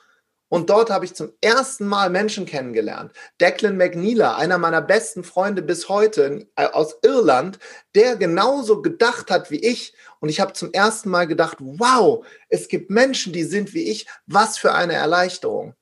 Und 0.53 0.69
dort 0.69 0.91
habe 0.91 1.03
ich 1.03 1.15
zum 1.15 1.33
ersten 1.41 1.87
Mal 1.87 2.11
Menschen 2.11 2.45
kennengelernt. 2.45 3.11
Declan 3.41 3.75
McNeila, 3.75 4.35
einer 4.35 4.59
meiner 4.59 4.83
besten 4.83 5.23
Freunde 5.23 5.63
bis 5.63 5.89
heute 5.89 6.45
äh, 6.55 6.65
aus 6.65 6.97
Irland, 7.01 7.57
der 7.95 8.17
genauso 8.17 8.83
gedacht 8.83 9.31
hat 9.31 9.49
wie 9.49 9.57
ich. 9.57 9.95
Und 10.19 10.29
ich 10.29 10.39
habe 10.39 10.53
zum 10.53 10.71
ersten 10.71 11.09
Mal 11.09 11.25
gedacht, 11.25 11.57
wow, 11.59 12.23
es 12.49 12.67
gibt 12.67 12.91
Menschen, 12.91 13.33
die 13.33 13.45
sind 13.45 13.73
wie 13.73 13.89
ich. 13.89 14.05
Was 14.27 14.59
für 14.59 14.73
eine 14.73 14.93
Erleichterung. 14.93 15.73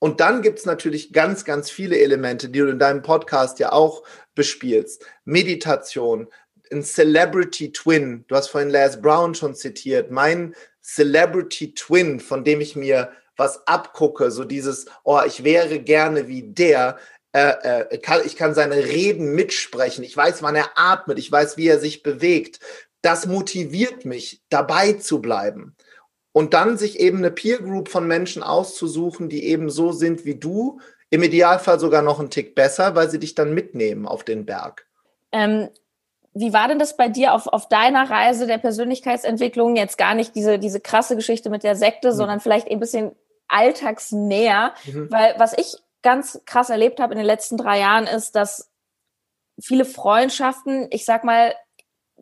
Und 0.00 0.18
dann 0.18 0.42
gibt 0.42 0.58
es 0.58 0.66
natürlich 0.66 1.12
ganz, 1.12 1.44
ganz 1.44 1.70
viele 1.70 1.96
Elemente, 1.96 2.48
die 2.48 2.58
du 2.58 2.66
in 2.66 2.80
deinem 2.80 3.02
Podcast 3.02 3.60
ja 3.60 3.70
auch 3.70 4.02
bespielst. 4.34 5.06
Meditation, 5.24 6.26
ein 6.72 6.82
Celebrity 6.82 7.70
Twin. 7.70 8.24
Du 8.26 8.34
hast 8.34 8.48
vorhin 8.48 8.70
Les 8.70 9.00
Brown 9.00 9.36
schon 9.36 9.54
zitiert. 9.54 10.10
Mein 10.10 10.56
Celebrity 10.82 11.74
Twin, 11.74 12.18
von 12.18 12.42
dem 12.42 12.60
ich 12.60 12.74
mir 12.74 13.12
was 13.36 13.66
abgucke, 13.66 14.30
so 14.30 14.44
dieses, 14.44 14.86
oh, 15.04 15.20
ich 15.26 15.44
wäre 15.44 15.78
gerne 15.78 16.28
wie 16.28 16.42
der, 16.42 16.98
äh, 17.32 17.82
äh, 17.90 17.98
kann, 17.98 18.22
ich 18.24 18.36
kann 18.36 18.54
seine 18.54 18.76
Reden 18.76 19.34
mitsprechen, 19.34 20.04
ich 20.04 20.16
weiß, 20.16 20.42
wann 20.42 20.56
er 20.56 20.70
atmet, 20.76 21.18
ich 21.18 21.30
weiß, 21.30 21.56
wie 21.56 21.68
er 21.68 21.78
sich 21.78 22.02
bewegt. 22.02 22.60
Das 23.02 23.26
motiviert 23.26 24.04
mich, 24.04 24.42
dabei 24.48 24.94
zu 24.94 25.20
bleiben. 25.20 25.76
Und 26.32 26.54
dann 26.54 26.76
sich 26.76 26.98
eben 26.98 27.18
eine 27.18 27.30
Peer 27.30 27.58
Group 27.58 27.88
von 27.88 28.06
Menschen 28.06 28.42
auszusuchen, 28.42 29.28
die 29.28 29.44
eben 29.44 29.70
so 29.70 29.92
sind 29.92 30.24
wie 30.24 30.34
du, 30.34 30.80
Im 31.08 31.22
Idealfall 31.22 31.78
sogar 31.78 32.02
noch 32.02 32.18
einen 32.18 32.30
Tick 32.30 32.54
besser, 32.54 32.96
weil 32.96 33.08
sie 33.08 33.20
dich 33.20 33.34
dann 33.36 33.54
mitnehmen 33.54 34.06
auf 34.06 34.24
den 34.24 34.44
Berg. 34.44 34.86
Ähm, 35.30 35.68
wie 36.34 36.52
war 36.52 36.68
denn 36.68 36.78
das 36.78 36.96
bei 36.96 37.08
dir 37.08 37.32
auf, 37.32 37.46
auf 37.46 37.68
deiner 37.68 38.10
Reise 38.10 38.46
der 38.46 38.58
Persönlichkeitsentwicklung? 38.58 39.76
Jetzt 39.76 39.98
gar 39.98 40.14
nicht 40.14 40.34
diese, 40.34 40.58
diese 40.58 40.80
krasse 40.80 41.16
Geschichte 41.16 41.48
mit 41.48 41.62
der 41.62 41.76
Sekte, 41.76 42.10
mhm. 42.10 42.16
sondern 42.16 42.40
vielleicht 42.40 42.68
ein 42.68 42.80
bisschen 42.80 43.12
alltagsnäher. 43.48 44.74
Mhm. 44.84 45.10
Weil 45.10 45.34
was 45.38 45.56
ich 45.56 45.76
ganz 46.02 46.40
krass 46.46 46.70
erlebt 46.70 47.00
habe 47.00 47.14
in 47.14 47.18
den 47.18 47.26
letzten 47.26 47.56
drei 47.56 47.80
Jahren 47.80 48.06
ist, 48.06 48.36
dass 48.36 48.70
viele 49.60 49.84
Freundschaften, 49.84 50.88
ich 50.90 51.04
sag 51.04 51.24
mal, 51.24 51.54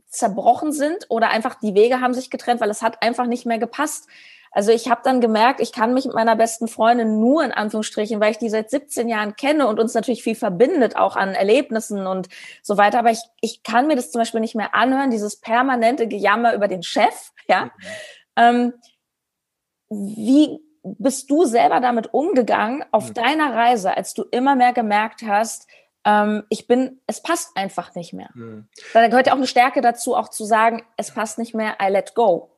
zerbrochen 0.09 0.73
sind 0.73 1.07
oder 1.09 1.31
einfach 1.31 1.57
die 1.57 1.75
Wege 1.75 2.01
haben 2.01 2.15
sich 2.15 2.31
getrennt, 2.31 2.61
weil 2.61 2.71
es 2.71 2.83
hat 2.83 3.03
einfach 3.03 3.27
nicht 3.27 3.47
mehr 3.47 3.59
gepasst. 3.59 4.09
Also 4.55 4.71
ich 4.71 4.89
habe 4.89 5.01
dann 5.03 5.21
gemerkt, 5.21 5.61
ich 5.61 5.73
kann 5.73 5.95
mich 5.95 6.05
mit 6.05 6.15
meiner 6.15 6.37
besten 6.37 6.69
Freundin 6.69 7.19
nur 7.19 7.45
in 7.45 7.51
Anführungsstrichen, 7.51 8.21
weil 8.21 8.31
ich 8.31 8.39
die 8.39 8.49
seit 8.49 8.71
17 8.71 9.09
Jahren 9.09 9.35
kenne 9.35 9.67
und 9.67 9.81
uns 9.81 9.95
natürlich 9.95 10.23
viel 10.23 10.37
verbindet, 10.37 10.97
auch 10.97 11.17
an 11.17 11.35
Erlebnissen 11.35 12.07
und 12.07 12.29
so 12.63 12.77
weiter. 12.77 13.01
Aber 13.01 13.11
ich, 13.11 13.21
ich 13.41 13.65
kann 13.65 13.89
mir 13.89 13.97
das 13.97 14.13
zum 14.13 14.21
Beispiel 14.21 14.41
nicht 14.41 14.55
mehr 14.55 14.73
anhören, 14.75 15.11
dieses 15.11 15.41
permanente 15.41 16.07
Gejammer 16.07 16.55
über 16.55 16.69
den 16.69 16.85
Chef. 16.85 17.33
Ja. 17.49 17.65
Mhm. 17.65 17.71
Ähm, 18.37 18.73
wie 19.91 20.61
bist 20.85 21.31
du 21.31 21.45
selber 21.47 21.81
damit 21.81 22.13
umgegangen 22.13 22.85
auf 22.93 23.09
mhm. 23.09 23.15
deiner 23.15 23.55
Reise, 23.55 23.97
als 23.97 24.15
du 24.15 24.25
immer 24.31 24.55
mehr 24.55 24.73
gemerkt 24.73 25.23
hast, 25.27 25.67
ähm, 26.05 26.45
ich 26.51 26.67
bin, 26.67 27.01
es 27.07 27.23
passt 27.23 27.57
einfach 27.57 27.95
nicht 27.95 28.13
mehr. 28.13 28.29
Mhm. 28.35 28.69
Da 28.93 29.09
gehört 29.09 29.27
ja 29.27 29.33
auch 29.33 29.39
eine 29.39 29.47
Stärke 29.47 29.81
dazu, 29.81 30.15
auch 30.15 30.29
zu 30.29 30.45
sagen, 30.45 30.83
es 30.97 31.11
passt 31.11 31.39
nicht 31.39 31.55
mehr, 31.55 31.79
I 31.83 31.89
let 31.89 32.15
go. 32.15 32.51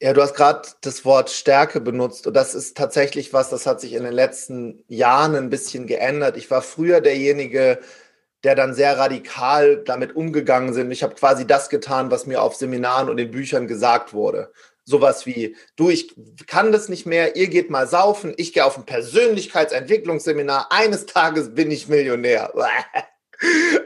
Ja, 0.00 0.12
du 0.12 0.22
hast 0.22 0.34
gerade 0.34 0.68
das 0.80 1.04
Wort 1.04 1.30
Stärke 1.30 1.80
benutzt 1.80 2.26
und 2.26 2.34
das 2.34 2.54
ist 2.54 2.76
tatsächlich 2.76 3.32
was, 3.32 3.50
das 3.50 3.66
hat 3.66 3.80
sich 3.80 3.92
in 3.92 4.02
den 4.02 4.12
letzten 4.12 4.82
Jahren 4.88 5.34
ein 5.36 5.50
bisschen 5.50 5.86
geändert. 5.86 6.36
Ich 6.36 6.50
war 6.50 6.62
früher 6.62 7.00
derjenige, 7.00 7.78
der 8.42 8.54
dann 8.54 8.74
sehr 8.74 8.98
radikal 8.98 9.82
damit 9.84 10.16
umgegangen 10.16 10.74
sind. 10.74 10.90
Ich 10.90 11.02
habe 11.02 11.14
quasi 11.14 11.46
das 11.46 11.70
getan, 11.70 12.10
was 12.10 12.26
mir 12.26 12.42
auf 12.42 12.56
Seminaren 12.56 13.08
und 13.08 13.18
in 13.18 13.30
Büchern 13.30 13.66
gesagt 13.66 14.12
wurde. 14.12 14.52
Sowas 14.84 15.24
wie, 15.24 15.56
du, 15.76 15.88
ich 15.88 16.14
kann 16.46 16.70
das 16.70 16.88
nicht 16.88 17.06
mehr, 17.06 17.36
ihr 17.36 17.48
geht 17.48 17.70
mal 17.70 17.86
saufen, 17.88 18.34
ich 18.36 18.52
gehe 18.52 18.64
auf 18.64 18.76
ein 18.76 18.84
Persönlichkeitsentwicklungsseminar, 18.84 20.70
eines 20.70 21.06
Tages 21.06 21.54
bin 21.54 21.70
ich 21.70 21.88
Millionär. 21.88 22.52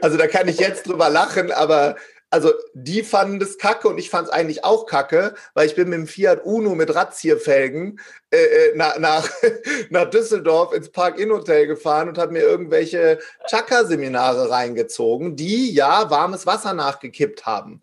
Also 0.01 0.15
da 0.15 0.27
kann 0.27 0.47
ich 0.47 0.59
jetzt 0.59 0.87
drüber 0.87 1.09
lachen, 1.09 1.51
aber 1.51 1.95
also 2.29 2.53
die 2.73 3.01
fanden 3.01 3.39
das 3.39 3.57
kacke 3.57 3.87
und 3.87 3.97
ich 3.97 4.09
fand 4.09 4.27
es 4.27 4.33
eigentlich 4.33 4.63
auch 4.63 4.85
kacke, 4.85 5.33
weil 5.55 5.65
ich 5.65 5.75
bin 5.75 5.89
mit 5.89 5.97
dem 5.97 6.07
Fiat 6.07 6.45
Uno 6.45 6.75
mit 6.75 6.93
Radzierfelgen 6.93 7.99
äh, 8.29 8.37
äh 8.37 8.75
nach, 8.75 8.99
nach, 8.99 9.29
nach 9.89 10.09
Düsseldorf 10.09 10.73
ins 10.73 10.91
Park-In-Hotel 10.91 11.65
gefahren 11.65 12.07
und 12.07 12.19
habe 12.19 12.33
mir 12.33 12.43
irgendwelche 12.43 13.19
Chakra-Seminare 13.49 14.49
reingezogen, 14.49 15.35
die 15.35 15.73
ja 15.73 16.09
warmes 16.11 16.45
Wasser 16.45 16.73
nachgekippt 16.73 17.47
haben. 17.47 17.81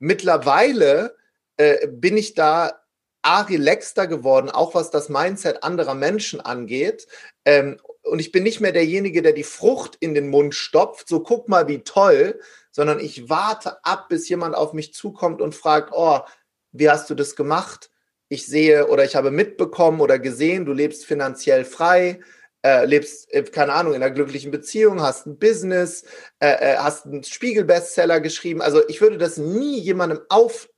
Mittlerweile 0.00 1.16
äh, 1.56 1.86
bin 1.88 2.16
ich 2.16 2.34
da 2.34 2.84
a 3.22 3.40
relaxter 3.40 4.06
geworden, 4.06 4.50
auch 4.50 4.74
was 4.74 4.90
das 4.90 5.08
Mindset 5.08 5.64
anderer 5.64 5.94
Menschen 5.94 6.40
angeht. 6.40 7.06
Ähm, 7.46 7.80
und 8.02 8.18
ich 8.18 8.32
bin 8.32 8.42
nicht 8.42 8.60
mehr 8.60 8.72
derjenige, 8.72 9.22
der 9.22 9.32
die 9.32 9.44
Frucht 9.44 9.96
in 9.98 10.14
den 10.14 10.28
Mund 10.28 10.54
stopft, 10.54 11.08
so 11.08 11.20
guck 11.20 11.48
mal, 11.48 11.66
wie 11.66 11.78
toll, 11.78 12.38
sondern 12.70 13.00
ich 13.00 13.30
warte 13.30 13.82
ab, 13.82 14.08
bis 14.10 14.28
jemand 14.28 14.54
auf 14.54 14.74
mich 14.74 14.92
zukommt 14.92 15.40
und 15.40 15.54
fragt, 15.54 15.90
oh, 15.94 16.20
wie 16.72 16.90
hast 16.90 17.08
du 17.08 17.14
das 17.14 17.34
gemacht? 17.34 17.90
Ich 18.28 18.46
sehe 18.46 18.88
oder 18.88 19.04
ich 19.04 19.16
habe 19.16 19.30
mitbekommen 19.30 20.00
oder 20.00 20.18
gesehen, 20.18 20.66
du 20.66 20.72
lebst 20.72 21.06
finanziell 21.06 21.64
frei, 21.64 22.20
äh, 22.62 22.84
lebst, 22.84 23.32
äh, 23.32 23.42
keine 23.44 23.72
Ahnung, 23.72 23.94
in 23.94 24.02
einer 24.02 24.12
glücklichen 24.12 24.50
Beziehung, 24.50 25.00
hast 25.00 25.26
ein 25.26 25.38
Business, 25.38 26.04
äh, 26.40 26.72
äh 26.72 26.76
hast 26.76 27.06
einen 27.06 27.22
Spiegel-Bestseller 27.22 28.20
geschrieben. 28.20 28.60
Also 28.60 28.86
ich 28.88 29.00
würde 29.00 29.18
das 29.18 29.38
nie 29.38 29.78
jemandem 29.78 30.20
aufdrücken. 30.28 30.73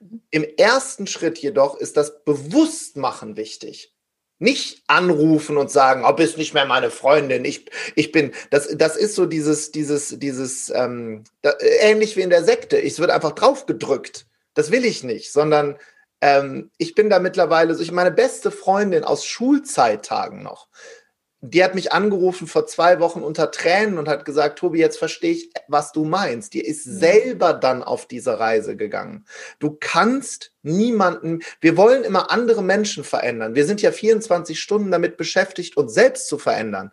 Mhm. 0.00 0.22
Im 0.30 0.44
ersten 0.56 1.06
Schritt 1.06 1.38
jedoch 1.38 1.76
ist 1.76 1.96
das 1.96 2.24
Bewusstmachen 2.24 3.36
wichtig 3.36 3.96
nicht 4.38 4.82
anrufen 4.86 5.56
und 5.56 5.70
sagen, 5.70 6.04
oh, 6.06 6.12
bist 6.12 6.36
nicht 6.36 6.52
mehr 6.52 6.66
meine 6.66 6.90
Freundin. 6.90 7.44
Ich, 7.44 7.70
ich 7.94 8.12
bin, 8.12 8.32
das, 8.50 8.68
das 8.76 8.96
ist 8.96 9.14
so 9.14 9.26
dieses, 9.26 9.72
dieses, 9.72 10.18
dieses, 10.18 10.70
ähm, 10.70 11.24
da, 11.42 11.54
ähnlich 11.80 12.16
wie 12.16 12.22
in 12.22 12.30
der 12.30 12.44
Sekte. 12.44 12.76
Ich 12.76 12.98
wird 12.98 13.10
einfach 13.10 13.32
draufgedrückt. 13.32 14.26
Das 14.54 14.70
will 14.70 14.84
ich 14.84 15.02
nicht, 15.02 15.32
sondern 15.32 15.78
ähm, 16.20 16.70
ich 16.76 16.94
bin 16.94 17.08
da 17.08 17.18
mittlerweile, 17.18 17.74
so 17.74 17.82
ich 17.82 17.92
meine 17.92 18.10
beste 18.10 18.50
Freundin 18.50 19.04
aus 19.04 19.24
Schulzeittagen 19.24 20.42
noch 20.42 20.68
die 21.52 21.62
hat 21.62 21.74
mich 21.74 21.92
angerufen 21.92 22.46
vor 22.46 22.66
zwei 22.66 22.98
Wochen 22.98 23.22
unter 23.22 23.50
Tränen 23.50 23.98
und 23.98 24.08
hat 24.08 24.24
gesagt, 24.24 24.58
Tobi, 24.58 24.78
jetzt 24.78 24.98
verstehe 24.98 25.32
ich, 25.32 25.50
was 25.68 25.92
du 25.92 26.04
meinst. 26.04 26.54
Die 26.54 26.60
ist 26.60 26.86
mhm. 26.86 26.98
selber 26.98 27.52
dann 27.52 27.82
auf 27.82 28.06
diese 28.06 28.38
Reise 28.38 28.76
gegangen. 28.76 29.26
Du 29.58 29.76
kannst 29.78 30.52
niemanden, 30.62 31.40
wir 31.60 31.76
wollen 31.76 32.04
immer 32.04 32.30
andere 32.30 32.62
Menschen 32.62 33.04
verändern. 33.04 33.54
Wir 33.54 33.64
sind 33.64 33.82
ja 33.82 33.92
24 33.92 34.58
Stunden 34.58 34.90
damit 34.90 35.16
beschäftigt, 35.16 35.76
uns 35.76 35.94
selbst 35.94 36.28
zu 36.28 36.38
verändern. 36.38 36.92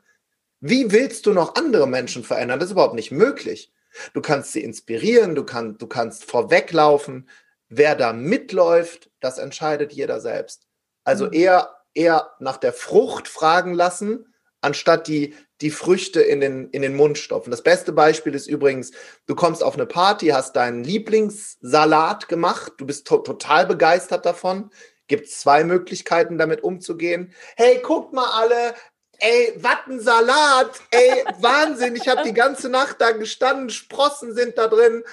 Wie 0.60 0.92
willst 0.92 1.26
du 1.26 1.34
noch 1.34 1.56
andere 1.56 1.88
Menschen 1.88 2.24
verändern? 2.24 2.60
Das 2.60 2.68
ist 2.68 2.74
überhaupt 2.74 2.96
nicht 2.96 3.12
möglich. 3.12 3.72
Du 4.14 4.22
kannst 4.22 4.54
sie 4.54 4.64
inspirieren, 4.64 5.36
du, 5.36 5.44
kann, 5.44 5.78
du 5.78 5.88
kannst 5.88 6.26
vorweglaufen. 6.26 7.30
Wer 7.70 7.96
da 7.96 8.14
mitläuft, 8.14 9.10
das 9.20 9.40
entscheidet 9.40 9.94
jeder 9.94 10.20
selbst. 10.20 10.68
Also 11.04 11.26
mhm. 11.26 11.34
eher, 11.34 11.70
eher 11.94 12.32
nach 12.40 12.58
der 12.58 12.74
Frucht 12.74 13.28
fragen 13.28 13.74
lassen, 13.74 14.28
anstatt 14.64 15.08
die, 15.08 15.36
die 15.62 15.72
Früchte 15.72 16.22
in 16.22 16.40
den, 16.40 16.70
in 16.70 16.82
den 16.82 16.96
Mund 16.96 17.18
stopfen. 17.18 17.52
Das 17.52 17.64
beste 17.64 17.92
Beispiel 17.92 18.34
ist 18.36 18.48
übrigens, 18.48 18.92
du 19.28 19.36
kommst 19.36 19.64
auf 19.64 19.76
eine 19.76 19.86
Party, 19.86 20.28
hast 20.28 20.56
deinen 20.56 20.84
Lieblingssalat 20.84 22.28
gemacht, 22.28 22.74
du 22.78 22.86
bist 22.86 23.08
to 23.08 23.18
total 23.20 23.66
begeistert 23.66 24.26
davon. 24.26 24.72
Gibt 25.08 25.30
zwei 25.30 25.64
Möglichkeiten, 25.64 26.38
damit 26.38 26.64
umzugehen. 26.64 27.34
Hey, 27.56 27.82
guckt 27.84 28.14
mal 28.14 28.30
alle, 28.32 28.74
ey, 29.20 29.54
was 29.58 29.78
ein 29.88 30.00
Salat, 30.00 30.82
ey, 30.92 31.24
Wahnsinn, 31.40 31.96
ich 31.96 32.08
habe 32.08 32.24
die 32.24 32.34
ganze 32.34 32.70
Nacht 32.70 32.98
da 33.00 33.12
gestanden, 33.12 33.70
Sprossen 33.70 34.34
sind 34.34 34.58
da 34.58 34.68
drin. 34.68 35.04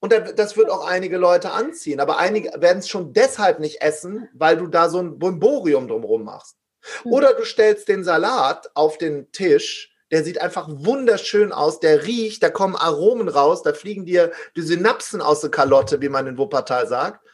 Und 0.00 0.12
das 0.12 0.56
wird 0.56 0.70
auch 0.70 0.86
einige 0.86 1.16
Leute 1.16 1.50
anziehen. 1.52 2.00
Aber 2.00 2.18
einige 2.18 2.50
werden 2.60 2.78
es 2.78 2.88
schon 2.88 3.12
deshalb 3.12 3.60
nicht 3.60 3.80
essen, 3.80 4.28
weil 4.34 4.56
du 4.56 4.66
da 4.66 4.88
so 4.88 5.00
ein 5.00 5.18
Bomborium 5.18 5.88
drumherum 5.88 6.24
machst. 6.24 6.56
Hm. 7.02 7.12
Oder 7.12 7.34
du 7.34 7.44
stellst 7.44 7.88
den 7.88 8.04
Salat 8.04 8.70
auf 8.74 8.98
den 8.98 9.30
Tisch, 9.32 9.92
der 10.10 10.22
sieht 10.22 10.40
einfach 10.40 10.68
wunderschön 10.68 11.52
aus, 11.52 11.80
der 11.80 12.06
riecht, 12.06 12.42
da 12.42 12.50
kommen 12.50 12.76
Aromen 12.76 13.28
raus, 13.28 13.62
da 13.62 13.72
fliegen 13.72 14.06
dir 14.06 14.32
die 14.54 14.62
Synapsen 14.62 15.20
aus 15.20 15.40
der 15.40 15.50
Kalotte, 15.50 16.00
wie 16.00 16.08
man 16.08 16.26
in 16.26 16.38
Wuppertal 16.38 16.86
sagt. 16.86 17.26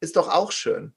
Ist 0.00 0.16
doch 0.16 0.28
auch 0.28 0.52
schön. 0.52 0.94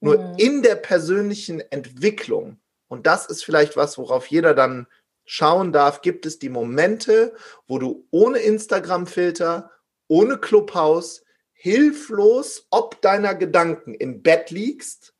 Nur 0.00 0.18
mhm. 0.18 0.34
in 0.38 0.62
der 0.62 0.76
persönlichen 0.76 1.60
Entwicklung, 1.60 2.60
und 2.88 3.06
das 3.06 3.26
ist 3.26 3.44
vielleicht 3.44 3.76
was, 3.76 3.98
worauf 3.98 4.26
jeder 4.26 4.54
dann 4.54 4.86
schauen 5.24 5.72
darf, 5.72 6.02
gibt 6.02 6.26
es 6.26 6.38
die 6.38 6.48
Momente, 6.48 7.34
wo 7.66 7.78
du 7.78 8.06
ohne 8.10 8.38
Instagram-Filter, 8.38 9.70
ohne 10.08 10.38
Clubhaus, 10.38 11.24
hilflos 11.52 12.66
ob 12.70 13.00
deiner 13.02 13.34
Gedanken 13.34 13.94
im 13.94 14.22
Bett 14.22 14.50
liegst 14.50 15.14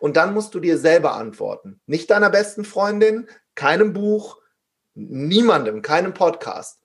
und 0.00 0.16
dann 0.16 0.34
musst 0.34 0.54
du 0.54 0.60
dir 0.60 0.78
selber 0.78 1.14
antworten. 1.14 1.80
Nicht 1.86 2.10
deiner 2.10 2.30
besten 2.30 2.64
Freundin, 2.64 3.28
keinem 3.54 3.92
Buch, 3.92 4.38
niemandem, 4.94 5.82
keinem 5.82 6.14
Podcast. 6.14 6.80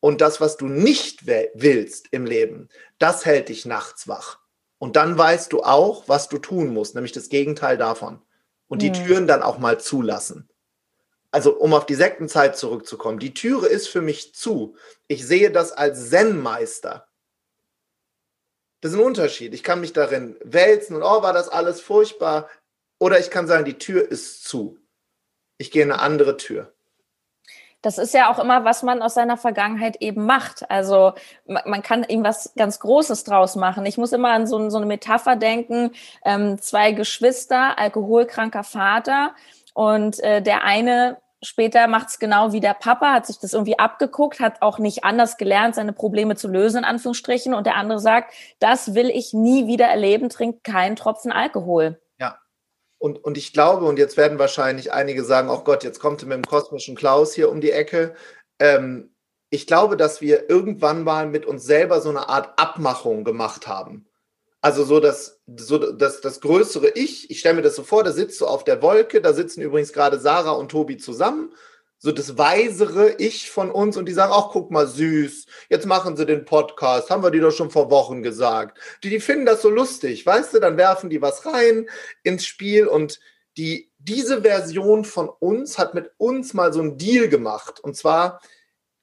Und 0.00 0.20
das, 0.20 0.40
was 0.40 0.56
du 0.56 0.66
nicht 0.66 1.26
willst 1.26 2.08
im 2.10 2.26
Leben, 2.26 2.68
das 2.98 3.24
hält 3.24 3.48
dich 3.48 3.64
nachts 3.64 4.06
wach. 4.06 4.38
Und 4.78 4.96
dann 4.96 5.16
weißt 5.16 5.52
du 5.52 5.62
auch, 5.62 6.08
was 6.08 6.28
du 6.28 6.38
tun 6.38 6.74
musst, 6.74 6.94
nämlich 6.94 7.12
das 7.12 7.30
Gegenteil 7.30 7.78
davon. 7.78 8.20
Und 8.68 8.82
die 8.82 8.90
mhm. 8.90 8.94
Türen 8.94 9.26
dann 9.26 9.42
auch 9.42 9.58
mal 9.58 9.80
zulassen. 9.80 10.50
Also, 11.30 11.56
um 11.56 11.74
auf 11.74 11.86
die 11.86 11.94
Sektenzeit 11.94 12.56
zurückzukommen, 12.56 13.18
die 13.18 13.34
Türe 13.34 13.66
ist 13.66 13.88
für 13.88 14.02
mich 14.02 14.34
zu. 14.34 14.76
Ich 15.08 15.26
sehe 15.26 15.50
das 15.50 15.72
als 15.72 16.10
Zen-Meister. 16.10 17.08
Das 18.84 18.92
ist 18.92 18.98
ein 18.98 19.06
Unterschied. 19.06 19.54
Ich 19.54 19.62
kann 19.62 19.80
mich 19.80 19.94
darin 19.94 20.36
wälzen 20.44 20.94
und 20.94 21.02
oh, 21.02 21.22
war 21.22 21.32
das 21.32 21.48
alles 21.48 21.80
furchtbar. 21.80 22.50
Oder 23.00 23.18
ich 23.18 23.30
kann 23.30 23.46
sagen, 23.46 23.64
die 23.64 23.78
Tür 23.78 24.06
ist 24.06 24.44
zu. 24.44 24.76
Ich 25.56 25.70
gehe 25.70 25.84
in 25.84 25.90
eine 25.90 26.02
andere 26.02 26.36
Tür. 26.36 26.70
Das 27.80 27.96
ist 27.96 28.12
ja 28.12 28.30
auch 28.30 28.38
immer, 28.38 28.66
was 28.66 28.82
man 28.82 29.00
aus 29.00 29.14
seiner 29.14 29.38
Vergangenheit 29.38 30.02
eben 30.02 30.26
macht. 30.26 30.70
Also 30.70 31.14
man 31.46 31.82
kann 31.82 32.04
ihm 32.04 32.24
was 32.24 32.52
ganz 32.56 32.78
Großes 32.78 33.24
draus 33.24 33.56
machen. 33.56 33.86
Ich 33.86 33.96
muss 33.96 34.12
immer 34.12 34.32
an 34.32 34.46
so, 34.46 34.68
so 34.68 34.76
eine 34.76 34.84
Metapher 34.84 35.36
denken. 35.36 35.92
Ähm, 36.22 36.60
zwei 36.60 36.92
Geschwister, 36.92 37.78
alkoholkranker 37.78 38.64
Vater 38.64 39.34
und 39.72 40.20
äh, 40.20 40.42
der 40.42 40.64
eine 40.64 41.22
Später 41.44 41.86
macht 41.86 42.08
es 42.08 42.18
genau 42.18 42.52
wie 42.52 42.60
der 42.60 42.74
Papa, 42.74 43.12
hat 43.12 43.26
sich 43.26 43.38
das 43.38 43.52
irgendwie 43.52 43.78
abgeguckt, 43.78 44.40
hat 44.40 44.62
auch 44.62 44.78
nicht 44.78 45.04
anders 45.04 45.36
gelernt, 45.36 45.74
seine 45.74 45.92
Probleme 45.92 46.36
zu 46.36 46.48
lösen, 46.48 46.78
in 46.78 46.84
Anführungsstrichen. 46.84 47.54
Und 47.54 47.66
der 47.66 47.76
andere 47.76 48.00
sagt, 48.00 48.34
das 48.58 48.94
will 48.94 49.10
ich 49.10 49.32
nie 49.34 49.66
wieder 49.66 49.86
erleben, 49.86 50.30
trinkt 50.30 50.64
keinen 50.64 50.96
Tropfen 50.96 51.32
Alkohol. 51.32 52.00
Ja. 52.18 52.38
Und, 52.98 53.22
und 53.22 53.36
ich 53.36 53.52
glaube, 53.52 53.84
und 53.84 53.98
jetzt 53.98 54.16
werden 54.16 54.38
wahrscheinlich 54.38 54.92
einige 54.92 55.24
sagen, 55.24 55.50
oh 55.50 55.60
Gott, 55.60 55.84
jetzt 55.84 56.00
kommt 56.00 56.22
er 56.22 56.28
mit 56.28 56.36
dem 56.36 56.44
kosmischen 56.44 56.96
Klaus 56.96 57.34
hier 57.34 57.50
um 57.50 57.60
die 57.60 57.72
Ecke. 57.72 58.14
Ähm, 58.58 59.14
ich 59.50 59.66
glaube, 59.66 59.96
dass 59.96 60.20
wir 60.20 60.50
irgendwann 60.50 61.04
mal 61.04 61.28
mit 61.28 61.46
uns 61.46 61.64
selber 61.64 62.00
so 62.00 62.08
eine 62.08 62.28
Art 62.28 62.58
Abmachung 62.58 63.22
gemacht 63.22 63.68
haben. 63.68 64.08
Also 64.64 64.84
so 64.84 64.98
das, 64.98 65.42
so 65.58 65.76
das, 65.76 66.22
das 66.22 66.40
größere 66.40 66.88
Ich, 66.94 67.30
ich 67.30 67.40
stelle 67.40 67.56
mir 67.56 67.62
das 67.62 67.76
so 67.76 67.82
vor, 67.82 68.02
da 68.02 68.12
sitzt 68.12 68.40
du 68.40 68.46
auf 68.46 68.64
der 68.64 68.80
Wolke, 68.80 69.20
da 69.20 69.34
sitzen 69.34 69.60
übrigens 69.60 69.92
gerade 69.92 70.18
Sarah 70.18 70.52
und 70.52 70.70
Tobi 70.70 70.96
zusammen 70.96 71.52
so 71.98 72.12
das 72.12 72.38
weisere 72.38 73.14
Ich 73.18 73.50
von 73.50 73.70
uns 73.70 73.98
und 73.98 74.06
die 74.06 74.14
sagen, 74.14 74.32
ach, 74.34 74.48
guck 74.52 74.70
mal, 74.70 74.86
süß, 74.86 75.46
jetzt 75.68 75.84
machen 75.84 76.16
sie 76.16 76.24
den 76.24 76.46
Podcast, 76.46 77.10
haben 77.10 77.22
wir 77.22 77.30
die 77.30 77.40
doch 77.40 77.50
schon 77.50 77.70
vor 77.70 77.90
Wochen 77.90 78.22
gesagt. 78.22 78.78
Die, 79.02 79.10
die 79.10 79.20
finden 79.20 79.44
das 79.44 79.60
so 79.60 79.68
lustig, 79.68 80.24
weißt 80.24 80.54
du, 80.54 80.60
dann 80.60 80.78
werfen 80.78 81.10
die 81.10 81.20
was 81.20 81.44
rein 81.44 81.86
ins 82.22 82.46
Spiel 82.46 82.86
und 82.86 83.20
die, 83.58 83.90
diese 83.98 84.40
Version 84.40 85.04
von 85.04 85.28
uns 85.28 85.76
hat 85.76 85.92
mit 85.92 86.10
uns 86.16 86.54
mal 86.54 86.72
so 86.72 86.80
einen 86.80 86.96
Deal 86.96 87.28
gemacht 87.28 87.80
und 87.80 87.96
zwar 87.96 88.40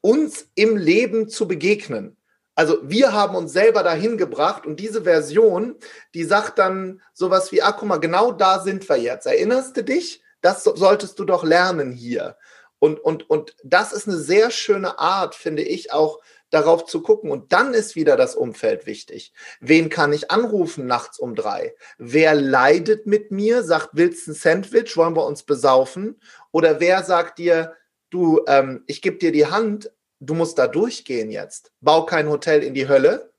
uns 0.02 0.48
im 0.56 0.76
Leben 0.76 1.30
zu 1.30 1.48
begegnen. 1.48 2.18
Also 2.56 2.78
wir 2.84 3.14
haben 3.14 3.36
uns 3.36 3.54
selber 3.54 3.82
dahin 3.84 4.18
gebracht 4.18 4.66
und 4.66 4.80
diese 4.80 5.04
Version, 5.04 5.76
die 6.14 6.26
sagt 6.26 6.60
dann 6.60 7.02
sowas 7.14 7.52
wie, 7.52 7.62
ah, 7.62 7.72
guck 7.72 7.88
mal, 7.88 7.98
genau 7.98 8.32
da 8.32 8.60
sind 8.60 8.88
wir 8.90 8.98
jetzt. 8.98 9.26
Erinnerst 9.26 9.78
du 9.78 9.84
dich? 9.84 10.22
Das 10.42 10.64
solltest 10.64 11.18
du 11.20 11.26
doch 11.26 11.44
lernen 11.44 11.92
hier. 11.92 12.38
Und, 12.80 13.00
und, 13.00 13.30
und 13.30 13.56
das 13.64 13.94
ist 13.94 14.08
eine 14.08 14.18
sehr 14.18 14.50
schöne 14.50 14.98
Art, 14.98 15.36
finde 15.36 15.62
ich, 15.62 15.94
auch 15.94 16.20
darauf 16.50 16.86
zu 16.86 17.02
gucken. 17.02 17.32
Und 17.32 17.54
dann 17.54 17.74
ist 17.74 17.96
wieder 17.96 18.18
das 18.18 18.36
Umfeld 18.36 18.86
wichtig. 18.86 19.34
Wen 19.60 19.90
kann 19.90 20.12
ich 20.14 20.32
anrufen 20.32 20.88
nachts 20.88 21.20
um 21.20 21.36
drei? 21.36 21.76
Wer 21.98 22.34
leidet 22.34 23.06
mit 23.06 23.32
mir? 23.32 23.64
Sagt, 23.64 23.90
willst 23.94 24.28
du 24.28 24.32
ein 24.32 24.34
Sandwich? 24.34 24.98
Wollen 24.98 25.16
wir 25.16 25.26
uns 25.26 25.44
besaufen? 25.44 26.20
Oder 26.52 26.80
wer 26.80 27.04
sagt 27.04 27.38
dir, 27.38 27.76
du, 28.10 28.42
ähm, 28.48 28.84
ich 28.88 29.02
gebe 29.02 29.18
dir 29.18 29.32
die 29.32 29.46
Hand, 29.46 29.92
du 30.22 30.34
musst 30.34 30.58
da 30.58 30.68
durchgehen 30.68 31.30
jetzt. 31.32 31.72
Bau 31.82 32.06
kein 32.06 32.30
Hotel 32.30 32.64
in 32.64 32.74
die 32.74 32.88
Hölle. 32.88 33.34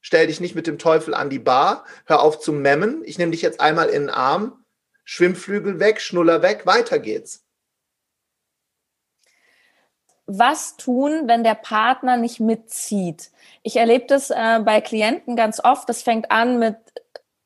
Stell 0.00 0.26
dich 0.28 0.40
nicht 0.40 0.54
mit 0.54 0.66
dem 0.66 0.78
Teufel 0.78 1.12
an 1.12 1.28
die 1.28 1.38
Bar. 1.38 1.84
Hör 2.06 2.22
auf 2.22 2.40
zu 2.40 2.52
memmen. 2.52 3.02
Ich 3.04 3.18
nehme 3.18 3.32
dich 3.32 3.42
jetzt 3.42 3.60
einmal 3.60 3.88
in 3.88 4.02
den 4.02 4.10
Arm. 4.10 4.64
Schwimmflügel 5.04 5.80
weg, 5.80 6.00
Schnuller 6.00 6.42
weg, 6.42 6.66
weiter 6.66 6.98
geht's 6.98 7.44
was 10.28 10.76
tun, 10.76 11.22
wenn 11.26 11.42
der 11.42 11.54
Partner 11.54 12.18
nicht 12.18 12.38
mitzieht? 12.38 13.30
Ich 13.62 13.76
erlebe 13.76 14.04
das 14.06 14.30
äh, 14.30 14.60
bei 14.62 14.82
Klienten 14.82 15.34
ganz 15.36 15.58
oft. 15.64 15.88
Das 15.88 16.02
fängt 16.02 16.30
an 16.30 16.58
mit 16.58 16.76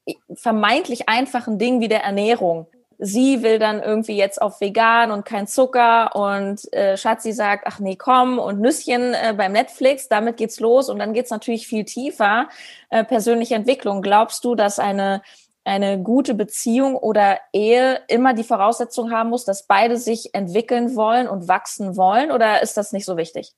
äh, 0.04 0.14
vermeintlich 0.34 1.08
einfachen 1.08 1.58
Dingen 1.58 1.80
wie 1.80 1.88
der 1.88 2.02
Ernährung. 2.02 2.66
Sie 3.04 3.42
will 3.42 3.58
dann 3.58 3.82
irgendwie 3.82 4.16
jetzt 4.16 4.40
auf 4.40 4.60
vegan 4.60 5.10
und 5.10 5.24
kein 5.24 5.48
Zucker 5.48 6.14
und 6.14 6.72
äh, 6.72 6.96
Schatzi 6.96 7.32
sagt, 7.32 7.64
ach 7.66 7.80
nee, 7.80 7.96
komm 7.96 8.38
und 8.38 8.60
Nüsschen 8.60 9.14
äh, 9.14 9.34
beim 9.36 9.52
Netflix, 9.52 10.08
damit 10.08 10.36
geht's 10.36 10.60
los 10.60 10.88
und 10.88 11.00
dann 11.00 11.12
geht's 11.12 11.30
natürlich 11.30 11.66
viel 11.66 11.84
tiefer. 11.84 12.48
Äh, 12.90 13.02
persönliche 13.04 13.56
Entwicklung. 13.56 14.02
Glaubst 14.02 14.44
du, 14.44 14.54
dass 14.54 14.78
eine 14.78 15.22
eine 15.64 16.02
gute 16.02 16.34
Beziehung 16.34 16.96
oder 16.96 17.38
Ehe 17.52 18.00
immer 18.08 18.34
die 18.34 18.44
Voraussetzung 18.44 19.12
haben 19.12 19.30
muss, 19.30 19.44
dass 19.44 19.66
beide 19.66 19.96
sich 19.96 20.34
entwickeln 20.34 20.96
wollen 20.96 21.28
und 21.28 21.48
wachsen 21.48 21.96
wollen? 21.96 22.32
Oder 22.32 22.62
ist 22.62 22.76
das 22.76 22.92
nicht 22.92 23.04
so 23.04 23.16
wichtig? 23.16 23.52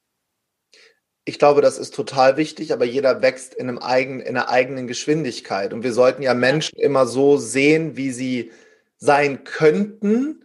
Ich 1.27 1.39
glaube, 1.39 1.63
das 1.63 1.79
ist 1.79 1.95
total 1.95 2.37
wichtig, 2.37 2.75
aber 2.75 2.85
jeder 2.85 3.23
wächst 3.23 3.55
in, 3.55 3.69
einem 3.69 3.79
eigenen, 3.79 4.21
in 4.21 4.37
einer 4.37 4.51
eigenen 4.51 4.87
Geschwindigkeit. 4.87 5.73
Und 5.73 5.83
wir 5.83 5.95
sollten 5.95 6.23
ja 6.23 6.35
Menschen 6.35 6.79
immer 6.79 7.07
so 7.07 7.39
sehen, 7.39 7.97
wie 7.97 8.11
sie 8.11 8.53
sein 9.05 9.45
könnten. 9.45 10.45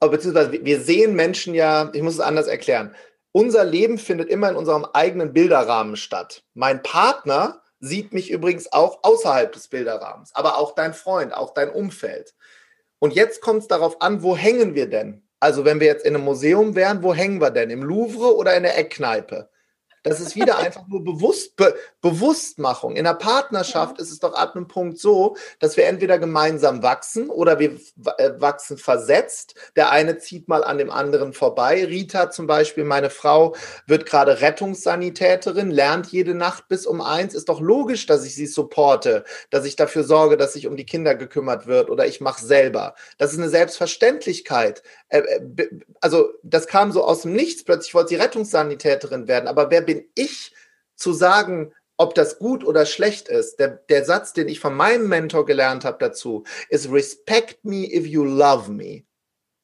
Beziehungsweise 0.00 0.52
wir 0.52 0.80
sehen 0.80 1.14
Menschen 1.14 1.54
ja, 1.54 1.90
ich 1.92 2.02
muss 2.02 2.14
es 2.14 2.20
anders 2.20 2.46
erklären. 2.46 2.94
Unser 3.32 3.64
Leben 3.64 3.98
findet 3.98 4.30
immer 4.30 4.48
in 4.48 4.56
unserem 4.56 4.84
eigenen 4.84 5.32
Bilderrahmen 5.32 5.96
statt. 5.96 6.42
Mein 6.54 6.82
Partner 6.82 7.62
sieht 7.80 8.12
mich 8.12 8.30
übrigens 8.30 8.72
auch 8.72 9.00
außerhalb 9.02 9.52
des 9.52 9.68
Bilderrahmens, 9.68 10.34
aber 10.34 10.58
auch 10.58 10.74
dein 10.74 10.94
Freund, 10.94 11.34
auch 11.34 11.52
dein 11.52 11.70
Umfeld. 11.70 12.34
Und 12.98 13.14
jetzt 13.14 13.40
kommt 13.40 13.62
es 13.62 13.68
darauf 13.68 14.00
an, 14.00 14.22
wo 14.22 14.36
hängen 14.36 14.74
wir 14.74 14.88
denn? 14.88 15.22
Also 15.38 15.64
wenn 15.64 15.80
wir 15.80 15.86
jetzt 15.86 16.04
in 16.04 16.14
einem 16.14 16.24
Museum 16.24 16.76
wären, 16.76 17.02
wo 17.02 17.14
hängen 17.14 17.40
wir 17.40 17.50
denn? 17.50 17.70
Im 17.70 17.82
Louvre 17.82 18.36
oder 18.36 18.56
in 18.56 18.62
der 18.62 18.78
Eckkneipe? 18.78 19.49
Das 20.02 20.20
ist 20.20 20.34
wieder 20.34 20.58
einfach 20.58 20.86
nur 20.88 21.04
Bewusst, 21.04 21.56
Be 21.56 21.74
Bewusstmachung. 22.00 22.96
In 22.96 23.04
der 23.04 23.14
Partnerschaft 23.14 23.98
ja. 23.98 24.02
ist 24.02 24.10
es 24.10 24.18
doch 24.18 24.32
ab 24.32 24.56
einem 24.56 24.66
Punkt 24.66 24.98
so, 24.98 25.36
dass 25.58 25.76
wir 25.76 25.86
entweder 25.86 26.18
gemeinsam 26.18 26.82
wachsen 26.82 27.28
oder 27.28 27.58
wir 27.58 27.78
äh, 28.16 28.30
wachsen 28.38 28.78
versetzt. 28.78 29.54
Der 29.76 29.90
eine 29.90 30.18
zieht 30.18 30.48
mal 30.48 30.64
an 30.64 30.78
dem 30.78 30.90
anderen 30.90 31.34
vorbei. 31.34 31.84
Rita 31.84 32.30
zum 32.30 32.46
Beispiel, 32.46 32.84
meine 32.84 33.10
Frau, 33.10 33.54
wird 33.86 34.06
gerade 34.06 34.40
Rettungssanitäterin, 34.40 35.70
lernt 35.70 36.06
jede 36.06 36.34
Nacht 36.34 36.68
bis 36.68 36.86
um 36.86 37.02
eins. 37.02 37.34
Ist 37.34 37.50
doch 37.50 37.60
logisch, 37.60 38.06
dass 38.06 38.24
ich 38.24 38.34
sie 38.34 38.46
supporte, 38.46 39.24
dass 39.50 39.66
ich 39.66 39.76
dafür 39.76 40.04
sorge, 40.04 40.38
dass 40.38 40.54
sich 40.54 40.66
um 40.66 40.76
die 40.76 40.86
Kinder 40.86 41.14
gekümmert 41.14 41.66
wird 41.66 41.90
oder 41.90 42.06
ich 42.06 42.22
mache 42.22 42.44
selber. 42.44 42.94
Das 43.18 43.32
ist 43.32 43.38
eine 43.38 43.50
Selbstverständlichkeit. 43.50 44.82
Äh, 45.08 45.18
äh, 45.18 45.68
also 46.00 46.30
das 46.42 46.66
kam 46.66 46.92
so 46.92 47.04
aus 47.04 47.22
dem 47.22 47.32
Nichts. 47.34 47.64
Plötzlich 47.64 47.94
wollte 47.94 48.10
sie 48.10 48.16
Rettungssanitäterin 48.16 49.28
werden. 49.28 49.46
Aber 49.46 49.70
wer 49.70 49.89
bin 49.90 50.08
ich 50.14 50.54
zu 50.94 51.12
sagen, 51.12 51.72
ob 51.96 52.14
das 52.14 52.38
gut 52.38 52.62
oder 52.62 52.86
schlecht 52.86 53.26
ist? 53.26 53.56
Der, 53.56 53.70
der 53.88 54.04
Satz, 54.04 54.32
den 54.32 54.46
ich 54.46 54.60
von 54.60 54.74
meinem 54.74 55.08
Mentor 55.08 55.46
gelernt 55.46 55.84
habe 55.84 55.98
dazu, 55.98 56.44
ist 56.68 56.92
Respect 56.92 57.64
me 57.64 57.92
if 57.92 58.06
you 58.06 58.24
love 58.24 58.70
me. 58.70 59.02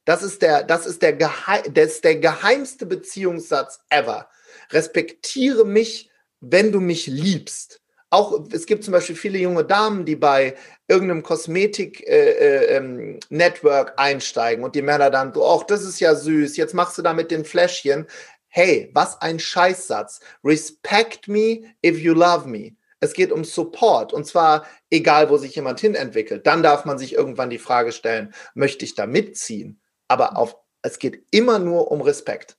Das 0.04 0.24
ist 0.24 0.42
der, 0.42 0.64
das 0.64 0.84
ist 0.84 1.02
der, 1.02 1.12
Geheim, 1.12 1.62
das 1.72 1.92
ist 1.92 2.04
der 2.04 2.16
geheimste 2.16 2.86
Beziehungssatz 2.86 3.78
ever. 3.88 4.28
Respektiere 4.72 5.64
mich, 5.64 6.10
wenn 6.40 6.72
du 6.72 6.80
mich 6.80 7.06
liebst 7.06 7.80
auch, 8.10 8.40
es 8.52 8.66
gibt 8.66 8.84
zum 8.84 8.92
Beispiel 8.92 9.16
viele 9.16 9.38
junge 9.38 9.64
Damen, 9.64 10.04
die 10.04 10.16
bei 10.16 10.54
irgendeinem 10.86 11.24
Kosmetik-Network 11.24 13.88
äh, 13.88 13.90
äh, 13.90 13.96
einsteigen 13.96 14.62
und 14.64 14.76
die 14.76 14.82
Männer 14.82 15.10
dann 15.10 15.34
so, 15.34 15.44
ach, 15.46 15.64
das 15.64 15.84
ist 15.84 15.98
ja 15.98 16.14
süß, 16.14 16.56
jetzt 16.56 16.72
machst 16.72 16.96
du 16.98 17.02
da 17.02 17.12
mit 17.12 17.32
den 17.32 17.44
Fläschchen. 17.44 18.06
Hey, 18.48 18.90
was 18.94 19.20
ein 19.20 19.38
Scheißsatz. 19.38 20.20
Respect 20.42 21.28
me 21.28 21.74
if 21.84 21.98
you 21.98 22.14
love 22.14 22.48
me. 22.48 22.76
Es 23.00 23.12
geht 23.12 23.30
um 23.30 23.44
Support 23.44 24.12
und 24.12 24.26
zwar 24.26 24.64
egal, 24.90 25.28
wo 25.28 25.36
sich 25.36 25.54
jemand 25.54 25.80
hin 25.80 25.94
entwickelt. 25.94 26.46
Dann 26.46 26.62
darf 26.62 26.84
man 26.84 26.98
sich 26.98 27.12
irgendwann 27.12 27.50
die 27.50 27.58
Frage 27.58 27.92
stellen, 27.92 28.34
möchte 28.54 28.84
ich 28.84 28.94
da 28.94 29.06
mitziehen? 29.06 29.80
Aber 30.08 30.36
auf, 30.36 30.56
es 30.82 30.98
geht 30.98 31.26
immer 31.30 31.58
nur 31.58 31.90
um 31.90 32.00
Respekt. 32.00 32.56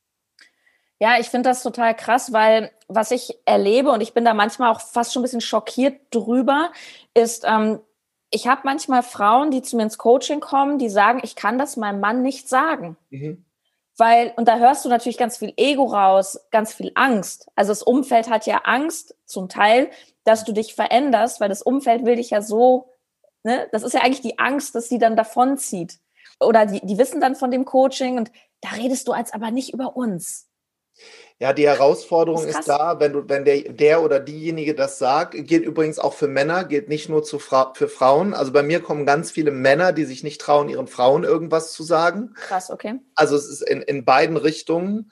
Ja, 1.00 1.20
ich 1.20 1.28
finde 1.30 1.50
das 1.50 1.64
total 1.64 1.96
krass, 1.96 2.34
weil 2.34 2.72
was 2.88 3.12
ich 3.12 3.38
erlebe 3.46 3.92
und 3.92 4.02
ich 4.02 4.14
bin 4.14 4.26
da 4.26 4.34
manchmal 4.34 4.72
auch 4.72 4.82
fast 4.82 5.14
schon 5.14 5.22
ein 5.22 5.24
bisschen 5.24 5.42
schockiert 5.42 6.00
drüber, 6.12 6.72
ist, 7.14 7.44
ähm, 7.46 7.80
ich 8.30 8.48
habe 8.48 8.62
manchmal 8.64 9.04
Frauen, 9.04 9.52
die 9.52 9.62
zu 9.62 9.78
mir 9.78 9.84
ins 9.84 9.98
Coaching 9.98 10.40
kommen, 10.40 10.80
die 10.80 10.90
sagen, 10.90 11.22
ich 11.24 11.36
kann 11.36 11.58
das 11.58 11.78
meinem 11.78 12.00
Mann 12.00 12.24
nicht 12.24 12.50
sagen. 12.50 12.98
Mhm. 13.10 13.46
Weil, 13.98 14.34
und 14.38 14.48
da 14.48 14.58
hörst 14.58 14.86
du 14.86 14.90
natürlich 14.90 15.18
ganz 15.18 15.38
viel 15.38 15.54
Ego 15.58 15.86
raus, 15.86 16.40
ganz 16.52 16.74
viel 16.74 16.92
Angst. 16.94 17.50
Also 17.56 17.72
das 17.72 17.82
Umfeld 17.82 18.30
hat 18.30 18.46
ja 18.46 18.62
Angst 18.64 19.16
zum 19.26 19.50
Teil, 19.50 19.90
dass 20.24 20.44
du 20.44 20.52
dich 20.52 20.76
veränderst, 20.76 21.40
weil 21.40 21.50
das 21.50 21.64
Umfeld 21.64 22.06
will 22.06 22.18
dich 22.18 22.30
ja 22.30 22.42
so, 22.42 22.90
ne, 23.44 23.68
das 23.72 23.84
ist 23.84 23.94
ja 23.94 24.02
eigentlich 24.02 24.22
die 24.22 24.38
Angst, 24.38 24.76
dass 24.76 24.88
sie 24.88 25.00
dann 25.00 25.16
davonzieht. 25.16 26.00
Oder 26.40 26.68
die, 26.68 26.86
die 26.86 26.98
wissen 27.00 27.20
dann 27.22 27.36
von 27.36 27.50
dem 27.50 27.66
Coaching 27.66 28.18
und 28.18 28.32
da 28.62 28.70
redest 28.70 29.08
du 29.08 29.14
als 29.14 29.34
aber 29.34 29.50
nicht 29.50 29.74
über 29.74 29.98
uns. 29.98 30.47
Ja, 31.40 31.54
die 31.54 31.68
Herausforderung 31.68 32.48
ist, 32.48 32.60
ist, 32.60 32.68
da, 32.68 33.00
wenn 33.00 33.14
du, 33.14 33.30
wenn 33.30 33.46
der, 33.46 33.62
der 33.62 34.02
oder 34.02 34.20
diejenige 34.20 34.74
das 34.74 34.98
sagt, 34.98 35.36
gilt 35.36 35.64
übrigens 35.64 36.00
auch 36.00 36.16
für 36.16 36.28
Männer, 36.28 36.64
gilt 36.64 36.90
nicht 36.90 37.10
nur 37.10 37.24
zu 37.24 37.38
Fra 37.38 37.74
für 37.76 37.88
Frauen. 37.88 38.34
Also 38.34 38.52
bei 38.52 38.64
mir 38.64 38.80
kommen 38.82 39.06
ganz 39.06 39.30
viele 39.30 39.52
Männer, 39.52 39.94
die 39.94 40.06
sich 40.06 40.24
nicht 40.24 40.42
trauen, 40.42 40.68
ihren 40.68 40.88
Frauen 40.88 41.24
irgendwas 41.24 41.74
zu 41.74 41.84
sagen. 41.84 42.34
Krass, 42.34 42.72
okay. 42.72 42.96
Also 43.14 43.36
es 43.36 43.48
ist 43.48 43.62
in, 43.62 43.84
in 43.84 44.04
beiden 44.04 44.36
Richtungen. 44.36 45.12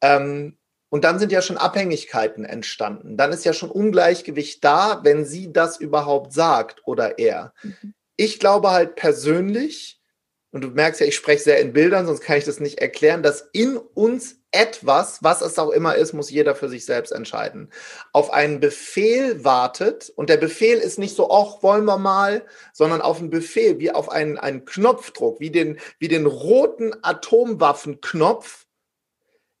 Ähm, 0.00 0.56
und 0.88 1.04
dann 1.04 1.18
sind 1.18 1.30
ja 1.30 1.42
schon 1.42 1.58
Abhängigkeiten 1.58 2.46
entstanden. 2.46 3.18
Dann 3.18 3.32
ist 3.32 3.44
ja 3.44 3.52
schon 3.52 3.70
Ungleichgewicht 3.70 4.64
da, 4.64 5.00
wenn 5.02 5.26
sie 5.26 5.52
das 5.52 5.78
überhaupt 5.78 6.32
sagt 6.32 6.86
oder 6.86 7.18
er. 7.18 7.52
Mhm. 7.62 7.92
Ich 8.16 8.38
glaube 8.38 8.70
halt 8.70 8.94
persönlich, 8.94 10.00
und 10.52 10.62
du 10.62 10.68
merkst 10.68 11.02
ja, 11.02 11.06
ich 11.06 11.16
spreche 11.16 11.42
sehr 11.42 11.60
in 11.60 11.74
Bildern, 11.74 12.06
sonst 12.06 12.22
kann 12.22 12.38
ich 12.38 12.44
das 12.44 12.60
nicht 12.60 12.78
erklären, 12.78 13.22
dass 13.22 13.46
in 13.52 13.76
uns 13.76 14.40
etwas, 14.56 15.22
was 15.22 15.42
es 15.42 15.58
auch 15.58 15.70
immer 15.70 15.94
ist, 15.96 16.14
muss 16.14 16.30
jeder 16.30 16.54
für 16.54 16.68
sich 16.68 16.86
selbst 16.86 17.12
entscheiden, 17.12 17.70
auf 18.12 18.32
einen 18.32 18.58
Befehl 18.58 19.44
wartet 19.44 20.10
und 20.16 20.30
der 20.30 20.38
Befehl 20.38 20.78
ist 20.78 20.98
nicht 20.98 21.14
so, 21.14 21.30
ach, 21.30 21.62
wollen 21.62 21.84
wir 21.84 21.98
mal, 21.98 22.44
sondern 22.72 23.02
auf 23.02 23.18
einen 23.18 23.30
Befehl, 23.30 23.78
wie 23.78 23.90
auf 23.90 24.08
einen, 24.08 24.38
einen 24.38 24.64
Knopfdruck, 24.64 25.40
wie 25.40 25.50
den, 25.50 25.78
wie 25.98 26.08
den 26.08 26.26
roten 26.26 26.94
Atomwaffenknopf, 27.02 28.66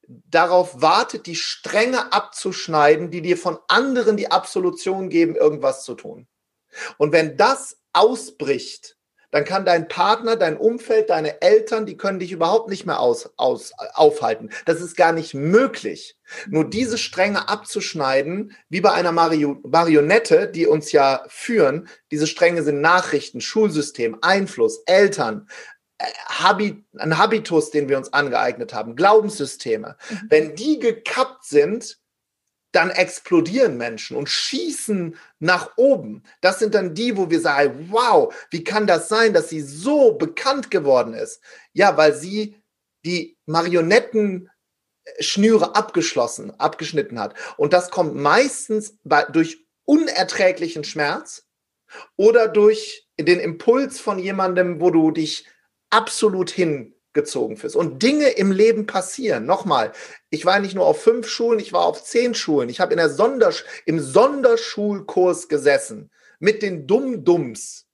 darauf 0.08 0.80
wartet, 0.80 1.26
die 1.26 1.36
Stränge 1.36 2.12
abzuschneiden, 2.12 3.10
die 3.10 3.22
dir 3.22 3.36
von 3.36 3.58
anderen 3.68 4.16
die 4.16 4.30
Absolution 4.30 5.08
geben, 5.08 5.34
irgendwas 5.34 5.84
zu 5.84 5.94
tun. 5.94 6.28
Und 6.96 7.12
wenn 7.12 7.36
das 7.36 7.78
ausbricht, 7.92 8.95
dann 9.30 9.44
kann 9.44 9.64
dein 9.64 9.88
Partner, 9.88 10.36
dein 10.36 10.56
Umfeld, 10.56 11.10
deine 11.10 11.42
Eltern, 11.42 11.86
die 11.86 11.96
können 11.96 12.18
dich 12.18 12.32
überhaupt 12.32 12.68
nicht 12.70 12.86
mehr 12.86 13.00
aus, 13.00 13.30
aus, 13.36 13.72
aufhalten. 13.94 14.50
Das 14.64 14.80
ist 14.80 14.96
gar 14.96 15.12
nicht 15.12 15.34
möglich. 15.34 16.16
Nur 16.48 16.68
diese 16.68 16.98
Stränge 16.98 17.48
abzuschneiden, 17.48 18.56
wie 18.68 18.80
bei 18.80 18.92
einer 18.92 19.12
Mario, 19.12 19.60
Marionette, 19.62 20.48
die 20.48 20.66
uns 20.66 20.92
ja 20.92 21.24
führen, 21.28 21.88
diese 22.10 22.26
Stränge 22.26 22.62
sind 22.62 22.80
Nachrichten, 22.80 23.40
Schulsystem, 23.40 24.18
Einfluss, 24.22 24.82
Eltern, 24.86 25.48
äh, 25.98 26.04
Habit, 26.28 26.84
ein 26.98 27.18
Habitus, 27.18 27.70
den 27.70 27.88
wir 27.88 27.96
uns 27.96 28.12
angeeignet 28.12 28.74
haben, 28.74 28.96
Glaubenssysteme. 28.96 29.96
Mhm. 30.10 30.20
Wenn 30.28 30.54
die 30.56 30.78
gekappt 30.78 31.44
sind, 31.44 31.98
dann 32.76 32.90
explodieren 32.90 33.78
Menschen 33.78 34.18
und 34.18 34.28
schießen 34.28 35.16
nach 35.38 35.72
oben. 35.76 36.22
Das 36.42 36.58
sind 36.58 36.74
dann 36.74 36.94
die, 36.94 37.16
wo 37.16 37.30
wir 37.30 37.40
sagen, 37.40 37.88
wow, 37.90 38.34
wie 38.50 38.64
kann 38.64 38.86
das 38.86 39.08
sein, 39.08 39.32
dass 39.32 39.48
sie 39.48 39.62
so 39.62 40.12
bekannt 40.12 40.70
geworden 40.70 41.14
ist? 41.14 41.40
Ja, 41.72 41.96
weil 41.96 42.14
sie 42.14 42.62
die 43.06 43.38
Marionettenschnüre 43.46 45.74
abgeschlossen, 45.74 46.50
abgeschnitten 46.60 47.18
hat. 47.18 47.34
Und 47.56 47.72
das 47.72 47.90
kommt 47.90 48.14
meistens 48.14 48.98
bei, 49.04 49.24
durch 49.24 49.64
unerträglichen 49.86 50.84
Schmerz 50.84 51.46
oder 52.16 52.46
durch 52.46 53.08
den 53.18 53.40
Impuls 53.40 54.00
von 54.00 54.18
jemandem, 54.18 54.82
wo 54.82 54.90
du 54.90 55.12
dich 55.12 55.48
absolut 55.88 56.50
hin 56.50 56.94
gezogen 57.16 57.56
fühlst. 57.56 57.74
Und 57.74 58.04
Dinge 58.04 58.28
im 58.28 58.52
Leben 58.52 58.86
passieren. 58.86 59.44
Nochmal, 59.44 59.90
ich 60.30 60.46
war 60.46 60.60
nicht 60.60 60.76
nur 60.76 60.86
auf 60.86 61.02
fünf 61.02 61.26
Schulen, 61.26 61.58
ich 61.58 61.72
war 61.72 61.84
auf 61.84 62.04
zehn 62.04 62.34
Schulen. 62.34 62.68
Ich 62.68 62.78
habe 62.78 62.92
in 62.92 62.98
der 62.98 63.10
Sondersch 63.10 63.64
im 63.86 63.98
Sonderschulkurs 63.98 65.48
gesessen 65.48 66.10
mit 66.38 66.62
den 66.62 66.86
Dumm-Dums 66.86 67.86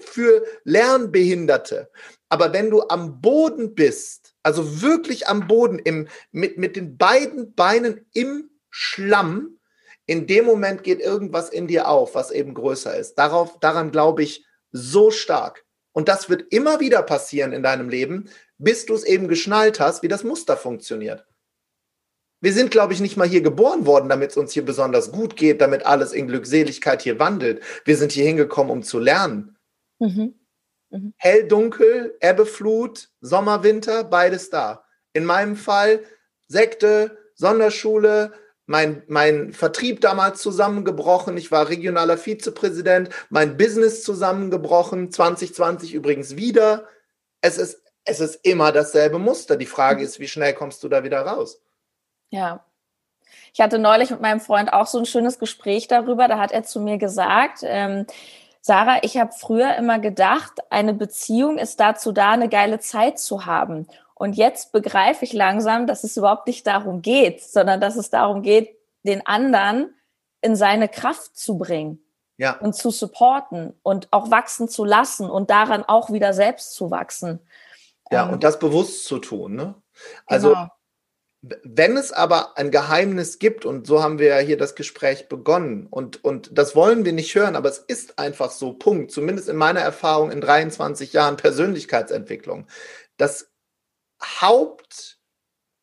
für 0.00 0.44
Lernbehinderte. 0.62 1.90
Aber 2.28 2.52
wenn 2.52 2.70
du 2.70 2.82
am 2.82 3.20
Boden 3.20 3.74
bist, 3.74 4.34
also 4.42 4.82
wirklich 4.82 5.26
am 5.26 5.48
Boden, 5.48 5.80
im, 5.80 6.08
mit, 6.30 6.58
mit 6.58 6.76
den 6.76 6.96
beiden 6.96 7.54
Beinen 7.54 8.06
im 8.12 8.50
Schlamm, 8.70 9.58
in 10.06 10.26
dem 10.26 10.44
Moment 10.44 10.84
geht 10.84 11.00
irgendwas 11.00 11.48
in 11.48 11.66
dir 11.66 11.88
auf, 11.88 12.14
was 12.14 12.30
eben 12.30 12.54
größer 12.54 12.96
ist. 12.96 13.14
Darauf, 13.14 13.58
daran 13.60 13.90
glaube 13.90 14.22
ich 14.22 14.44
so 14.70 15.10
stark. 15.10 15.63
Und 15.94 16.08
das 16.08 16.28
wird 16.28 16.52
immer 16.52 16.80
wieder 16.80 17.02
passieren 17.02 17.52
in 17.52 17.62
deinem 17.62 17.88
Leben, 17.88 18.28
bis 18.58 18.84
du 18.84 18.94
es 18.94 19.04
eben 19.04 19.28
geschnallt 19.28 19.80
hast, 19.80 20.02
wie 20.02 20.08
das 20.08 20.24
Muster 20.24 20.56
funktioniert. 20.56 21.24
Wir 22.40 22.52
sind, 22.52 22.70
glaube 22.70 22.92
ich, 22.92 23.00
nicht 23.00 23.16
mal 23.16 23.28
hier 23.28 23.40
geboren 23.40 23.86
worden, 23.86 24.08
damit 24.08 24.32
es 24.32 24.36
uns 24.36 24.52
hier 24.52 24.64
besonders 24.64 25.12
gut 25.12 25.36
geht, 25.36 25.60
damit 25.60 25.86
alles 25.86 26.12
in 26.12 26.26
Glückseligkeit 26.26 27.00
hier 27.00 27.18
wandelt. 27.18 27.62
Wir 27.84 27.96
sind 27.96 28.12
hier 28.12 28.26
hingekommen, 28.26 28.70
um 28.72 28.82
zu 28.82 28.98
lernen. 28.98 29.56
Mhm. 30.00 30.34
Mhm. 30.90 31.14
Hell, 31.16 31.46
dunkel, 31.48 32.16
Ebbe, 32.20 32.44
Flut, 32.44 33.08
Sommer, 33.20 33.62
Winter, 33.62 34.04
beides 34.04 34.50
da. 34.50 34.84
In 35.12 35.24
meinem 35.24 35.56
Fall 35.56 36.00
Sekte, 36.48 37.16
Sonderschule, 37.34 38.32
mein, 38.66 39.02
mein 39.08 39.52
Vertrieb 39.52 40.00
damals 40.00 40.40
zusammengebrochen. 40.40 41.36
Ich 41.36 41.50
war 41.50 41.68
regionaler 41.68 42.16
Vizepräsident, 42.16 43.10
mein 43.30 43.56
Business 43.56 44.02
zusammengebrochen, 44.02 45.10
2020 45.10 45.94
übrigens 45.94 46.36
wieder. 46.36 46.86
Es 47.40 47.58
ist, 47.58 47.82
es 48.04 48.20
ist 48.20 48.36
immer 48.42 48.72
dasselbe 48.72 49.18
Muster. 49.18 49.56
Die 49.56 49.66
Frage 49.66 50.02
ist, 50.02 50.18
wie 50.20 50.28
schnell 50.28 50.54
kommst 50.54 50.82
du 50.82 50.88
da 50.88 51.04
wieder 51.04 51.20
raus? 51.22 51.60
Ja. 52.30 52.64
Ich 53.52 53.60
hatte 53.60 53.78
neulich 53.78 54.10
mit 54.10 54.20
meinem 54.20 54.40
Freund 54.40 54.72
auch 54.72 54.86
so 54.86 54.98
ein 54.98 55.06
schönes 55.06 55.38
Gespräch 55.38 55.86
darüber. 55.86 56.28
Da 56.28 56.38
hat 56.38 56.52
er 56.52 56.64
zu 56.64 56.80
mir 56.80 56.98
gesagt, 56.98 57.60
ähm, 57.62 58.06
Sarah, 58.60 58.98
ich 59.02 59.18
habe 59.18 59.32
früher 59.32 59.76
immer 59.76 59.98
gedacht, 59.98 60.52
eine 60.70 60.94
Beziehung 60.94 61.58
ist 61.58 61.80
dazu 61.80 62.12
da, 62.12 62.32
eine 62.32 62.48
geile 62.48 62.80
Zeit 62.80 63.18
zu 63.18 63.44
haben. 63.44 63.86
Und 64.24 64.36
jetzt 64.36 64.72
begreife 64.72 65.26
ich 65.26 65.34
langsam, 65.34 65.86
dass 65.86 66.02
es 66.02 66.16
überhaupt 66.16 66.46
nicht 66.46 66.66
darum 66.66 67.02
geht, 67.02 67.44
sondern 67.44 67.78
dass 67.78 67.96
es 67.96 68.08
darum 68.08 68.40
geht, 68.40 68.74
den 69.02 69.26
anderen 69.26 69.94
in 70.40 70.56
seine 70.56 70.88
Kraft 70.88 71.36
zu 71.36 71.58
bringen 71.58 72.02
ja. 72.38 72.58
und 72.58 72.74
zu 72.74 72.90
supporten 72.90 73.74
und 73.82 74.10
auch 74.12 74.30
wachsen 74.30 74.66
zu 74.66 74.86
lassen 74.86 75.28
und 75.28 75.50
daran 75.50 75.84
auch 75.84 76.10
wieder 76.10 76.32
selbst 76.32 76.72
zu 76.72 76.90
wachsen. 76.90 77.38
Ja, 78.10 78.24
ähm, 78.24 78.32
und 78.32 78.44
das 78.44 78.58
bewusst 78.58 79.04
zu 79.04 79.18
tun. 79.18 79.56
Ne? 79.56 79.74
Also, 80.24 80.54
genau. 80.54 80.68
wenn 81.62 81.98
es 81.98 82.10
aber 82.10 82.56
ein 82.56 82.70
Geheimnis 82.70 83.38
gibt, 83.38 83.66
und 83.66 83.86
so 83.86 84.02
haben 84.02 84.18
wir 84.18 84.28
ja 84.28 84.38
hier 84.38 84.56
das 84.56 84.74
Gespräch 84.74 85.28
begonnen, 85.28 85.86
und, 85.86 86.24
und 86.24 86.56
das 86.56 86.74
wollen 86.74 87.04
wir 87.04 87.12
nicht 87.12 87.34
hören, 87.34 87.56
aber 87.56 87.68
es 87.68 87.76
ist 87.76 88.18
einfach 88.18 88.52
so, 88.52 88.72
Punkt, 88.72 89.12
zumindest 89.12 89.50
in 89.50 89.56
meiner 89.56 89.80
Erfahrung 89.80 90.30
in 90.30 90.40
23 90.40 91.12
Jahren 91.12 91.36
Persönlichkeitsentwicklung, 91.36 92.68
dass 93.18 93.53
Haupt, 94.24 95.18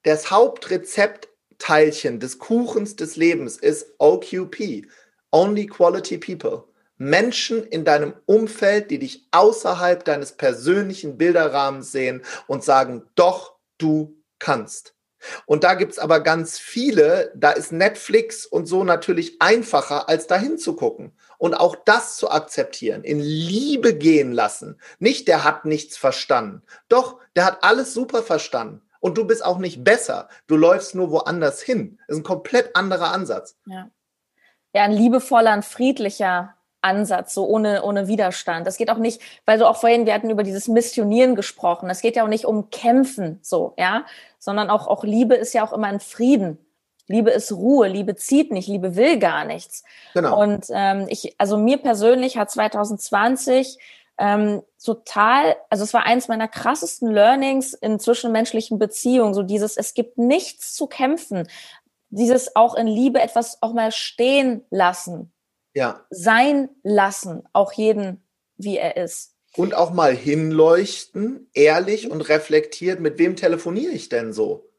das 0.04 0.32
Hauptrezeptteilchen 0.32 2.19
des 2.19 2.39
Kuchens 2.39 2.95
des 2.95 3.15
Lebens 3.15 3.58
ist 3.58 3.93
OQP, 3.99 4.88
Only 5.32 5.67
Quality 5.67 6.17
People. 6.17 6.65
Menschen 6.97 7.63
in 7.65 7.84
deinem 7.84 8.13
Umfeld, 8.25 8.91
die 8.91 8.99
dich 8.99 9.27
außerhalb 9.32 10.06
deines 10.06 10.34
persönlichen 10.34 11.17
Bilderrahmens 11.17 11.91
sehen 11.91 12.21
und 12.47 12.63
sagen, 12.63 13.10
doch, 13.15 13.56
du 13.80 14.21
kannst. 14.38 14.95
Und 15.45 15.63
da 15.63 15.75
gibt's 15.75 15.99
aber 15.99 16.19
ganz 16.19 16.60
viele, 16.60 17.32
da 17.36 17.51
ist 17.51 17.71
Netflix 17.71 18.45
und 18.45 18.65
so 18.65 18.84
natürlich 18.84 19.41
einfacher, 19.41 20.10
als 20.10 20.27
dahin 20.27 20.58
zu 20.58 20.75
gucken. 20.75 21.13
Und 21.41 21.56
auch 21.56 21.75
das 21.86 22.17
zu 22.17 22.30
akzeptieren, 22.30 23.04
in 23.04 23.19
Liebe 23.19 23.95
gehen 23.95 24.32
lassen. 24.32 24.80
Nicht, 24.99 25.27
der 25.27 25.43
hat 25.43 25.65
nichts 25.65 25.97
verstanden. 25.97 26.62
Doch, 26.88 27.17
der 27.36 27.45
hat 27.45 27.63
alles 27.63 27.95
super 27.95 28.21
verstanden. 28.21 28.84
Und 28.99 29.17
du 29.17 29.25
bist 29.25 29.43
auch 29.43 29.58
nicht 29.58 29.84
besser. 29.84 30.30
Du 30.45 30.56
läufst 30.56 30.93
nur 30.93 31.10
woanders 31.10 31.60
hin. 31.60 31.97
Das 32.06 32.17
ist 32.17 32.21
ein 32.21 32.23
komplett 32.23 32.75
anderer 32.75 33.12
Ansatz. 33.12 33.58
Ja. 33.65 33.89
Ja, 34.75 34.84
ein 34.84 34.91
liebevoller, 34.91 35.49
ein 35.49 35.63
friedlicher 35.63 36.54
Ansatz, 36.82 37.34
so 37.34 37.47
ohne, 37.47 37.82
ohne 37.82 38.08
Widerstand. 38.08 38.67
Das 38.67 38.77
geht 38.77 38.91
auch 38.91 38.99
nicht, 38.99 39.19
weil 39.47 39.58
du 39.58 39.67
auch 39.67 39.77
vorhin, 39.77 40.06
wir 40.06 40.13
hatten 40.13 40.30
über 40.30 40.43
dieses 40.43 40.67
Missionieren 40.67 41.36
gesprochen. 41.36 41.89
Es 41.89 42.01
geht 42.01 42.15
ja 42.17 42.23
auch 42.23 42.27
nicht 42.27 42.45
um 42.45 42.69
Kämpfen, 42.69 43.39
so, 43.41 43.73
ja, 43.80 44.06
sondern 44.38 44.69
auch, 44.69 44.86
auch 44.86 45.04
Liebe 45.04 45.34
ist 45.34 45.54
ja 45.54 45.63
auch 45.63 45.73
immer 45.73 45.88
ein 45.88 46.01
Frieden. 46.01 46.60
Liebe 47.12 47.32
ist 47.32 47.52
Ruhe, 47.52 47.88
Liebe 47.88 48.15
zieht 48.15 48.52
nicht, 48.52 48.67
Liebe 48.67 48.95
will 48.95 49.19
gar 49.19 49.45
nichts. 49.45 49.84
Genau. 50.13 50.41
Und 50.41 50.65
ähm, 50.71 51.08
ich, 51.10 51.36
also 51.38 51.58
mir 51.58 51.78
persönlich 51.78 52.38
hat 52.38 52.50
2020 52.50 53.78
ähm, 54.17 54.62
total, 54.84 55.56
also 55.69 55.84
es 55.84 55.93
war 55.93 56.06
eins 56.06 56.28
meiner 56.28 56.47
krassesten 56.47 57.12
Learnings 57.12 57.74
in 57.74 58.00
zwischenmenschlichen 58.00 58.78
Beziehungen, 58.78 59.34
so 59.34 59.43
dieses, 59.43 59.78
es 59.78 59.93
gibt 59.93 60.17
nichts 60.17 60.74
zu 60.74 60.88
kämpfen, 60.88 61.47
dieses 62.10 62.56
auch 62.56 62.76
in 62.76 62.88
Liebe 62.88 63.19
etwas 63.21 63.62
auch 63.62 63.74
mal 63.74 63.91
stehen 63.91 64.63
lassen, 64.69 65.32
ja. 65.74 66.06
sein 66.10 66.69
lassen, 66.84 67.43
auch 67.54 67.74
jeden, 67.74 68.24
wie 68.58 68.78
er 68.78 68.97
ist. 68.97 69.36
Und 69.58 69.74
auch 69.74 69.91
mal 69.91 70.15
hinleuchten, 70.15 71.50
ehrlich 71.54 72.10
und 72.10 72.21
reflektiert, 72.21 73.00
mit 73.00 73.17
wem 73.17 73.36
telefoniere 73.36 73.91
ich 73.91 74.08
denn 74.08 74.34
so? 74.34 74.69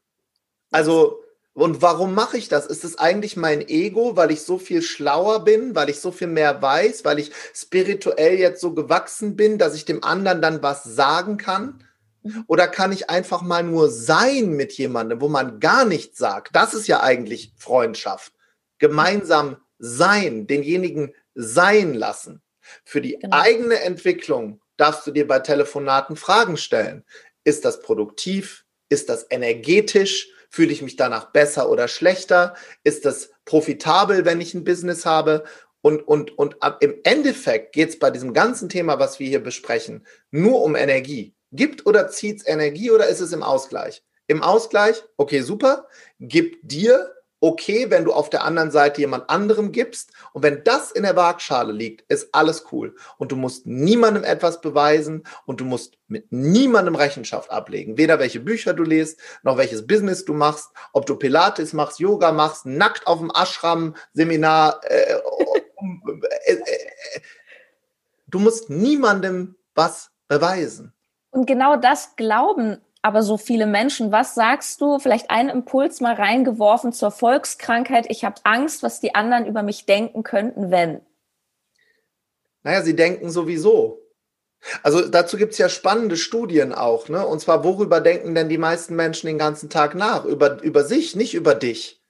Also, 0.71 1.22
und 1.53 1.83
warum 1.83 2.15
mache 2.15 2.37
ich 2.37 2.49
das? 2.49 2.65
Ist 2.65 2.83
es 2.83 2.97
eigentlich 2.97 3.37
mein 3.37 3.67
Ego, 3.67 4.17
weil 4.17 4.31
ich 4.31 4.41
so 4.41 4.57
viel 4.57 4.81
schlauer 4.81 5.43
bin, 5.43 5.75
weil 5.75 5.89
ich 5.89 5.99
so 5.99 6.11
viel 6.11 6.27
mehr 6.27 6.61
weiß, 6.61 7.05
weil 7.05 7.19
ich 7.19 7.31
spirituell 7.53 8.39
jetzt 8.39 8.59
so 8.59 8.73
gewachsen 8.73 9.35
bin, 9.35 9.59
dass 9.59 9.75
ich 9.75 9.85
dem 9.85 10.03
anderen 10.03 10.41
dann 10.41 10.63
was 10.63 10.83
sagen 10.83 11.37
kann? 11.37 11.83
Mhm. 12.23 12.43
Oder 12.47 12.67
kann 12.67 12.91
ich 12.91 13.11
einfach 13.11 13.43
mal 13.43 13.63
nur 13.63 13.89
sein 13.89 14.49
mit 14.49 14.73
jemandem, 14.73 15.21
wo 15.21 15.29
man 15.29 15.59
gar 15.59 15.85
nichts 15.85 16.17
sagt? 16.17 16.55
Das 16.55 16.73
ist 16.73 16.87
ja 16.87 17.03
eigentlich 17.03 17.53
Freundschaft. 17.55 18.33
Gemeinsam 18.79 19.57
sein, 19.77 20.47
denjenigen 20.47 21.13
sein 21.35 21.93
lassen. 21.93 22.41
Für 22.83 23.01
die 23.01 23.19
genau. 23.19 23.37
eigene 23.37 23.79
Entwicklung 23.81 24.59
darfst 24.77 25.05
du 25.05 25.11
dir 25.11 25.27
bei 25.27 25.39
Telefonaten 25.39 26.15
Fragen 26.15 26.57
stellen. 26.57 27.03
Ist 27.43 27.63
das 27.63 27.81
produktiv? 27.81 28.65
Ist 28.89 29.09
das 29.09 29.27
energetisch? 29.29 30.29
Fühle 30.53 30.71
ich 30.71 30.83
mich 30.83 30.97
danach 30.97 31.31
besser 31.31 31.67
oder 31.67 31.87
schlechter? 31.87 32.53
Ist 32.83 33.05
das 33.05 33.31
profitabel, 33.43 34.23
wenn 34.23 34.39
ich 34.39 34.53
ein 34.53 34.63
Business 34.63 35.03
habe? 35.03 35.45
Und, 35.81 36.07
und, 36.07 36.37
und 36.37 36.57
im 36.79 36.93
Endeffekt 37.03 37.73
geht 37.73 37.89
es 37.89 37.97
bei 37.97 38.11
diesem 38.11 38.35
ganzen 38.35 38.69
Thema, 38.69 38.99
was 38.99 39.17
wir 39.17 39.27
hier 39.27 39.41
besprechen, 39.41 40.05
nur 40.29 40.61
um 40.61 40.75
Energie. 40.75 41.33
Gibt 41.51 41.87
oder 41.87 42.07
zieht 42.09 42.41
es 42.41 42.47
Energie 42.47 42.91
oder 42.91 43.07
ist 43.07 43.19
es 43.19 43.33
im 43.33 43.41
Ausgleich? 43.41 44.03
Im 44.27 44.43
Ausgleich, 44.43 45.03
okay, 45.17 45.41
super, 45.41 45.87
gibt 46.19 46.59
dir 46.71 47.11
okay, 47.43 47.91
wenn 47.91 48.05
du 48.05 48.13
auf 48.13 48.29
der 48.29 48.45
anderen 48.45 48.71
Seite 48.71 49.01
jemand 49.01 49.29
anderem 49.29 49.73
gibst. 49.73 50.13
Und 50.31 50.43
wenn 50.43 50.63
das 50.63 50.91
in 50.91 51.03
der 51.03 51.17
Waagschale 51.17 51.73
liegt, 51.73 52.09
ist 52.09 52.33
alles 52.33 52.67
cool. 52.71 52.95
Und 53.17 53.33
du 53.33 53.35
musst 53.35 53.67
niemandem 53.67 54.23
etwas 54.23 54.61
beweisen 54.61 55.23
und 55.45 55.59
du 55.59 55.65
musst 55.65 55.97
mit 56.07 56.31
niemandem 56.31 56.95
Rechenschaft 56.95 57.51
ablegen. 57.51 57.97
Weder 57.97 58.17
welche 58.17 58.39
Bücher 58.39 58.73
du 58.73 58.83
liest, 58.83 59.19
noch 59.43 59.57
welches 59.57 59.85
Business 59.85 60.23
du 60.23 60.33
machst, 60.33 60.69
ob 60.93 61.05
du 61.05 61.17
Pilates 61.17 61.73
machst, 61.73 61.99
Yoga 61.99 62.31
machst, 62.31 62.65
nackt 62.65 63.07
auf 63.07 63.19
dem 63.19 63.29
Ashram-Seminar. 63.29 64.79
Äh, 64.85 65.15
äh, 66.45 66.53
äh, 66.53 67.19
du 68.27 68.39
musst 68.39 68.69
niemandem 68.69 69.55
was 69.75 70.11
beweisen. 70.29 70.93
Und 71.31 71.45
genau 71.45 71.75
das 71.75 72.15
glauben 72.15 72.77
aber 73.03 73.21
so 73.21 73.37
viele 73.37 73.67
Menschen. 73.67 74.11
Was 74.11 74.33
sagst 74.33 74.81
du? 74.81 74.97
Vielleicht 74.97 75.29
einen 75.29 75.49
Impuls 75.49 76.01
mal 76.01 76.15
reingeworfen 76.15 76.93
zur 76.93 77.11
Volkskrankheit. 77.11 78.05
Ich 78.09 78.23
habe 78.23 78.41
Angst, 78.43 78.81
was 78.81 79.01
die 79.01 79.13
anderen 79.13 79.45
über 79.45 79.61
mich 79.61 79.85
denken 79.85 80.23
könnten, 80.23 80.71
wenn. 80.71 81.01
Naja, 82.63 82.81
sie 82.81 82.95
denken 82.95 83.29
sowieso. 83.29 83.99
Also 84.81 85.05
dazu 85.09 85.35
gibt 85.35 85.51
es 85.51 85.57
ja 85.57 85.67
spannende 85.67 86.15
Studien 86.15 86.73
auch, 86.73 87.09
ne? 87.09 87.27
Und 87.27 87.41
zwar, 87.41 87.65
worüber 87.65 87.99
denken 87.99 88.33
denn 88.33 88.47
die 88.47 88.57
meisten 88.57 88.95
Menschen 88.95 89.27
den 89.27 89.37
ganzen 89.37 89.69
Tag 89.69 89.93
nach? 89.93 90.23
Über, 90.23 90.63
über 90.63 90.85
sich, 90.85 91.17
nicht 91.17 91.33
über 91.33 91.55
dich. 91.55 92.01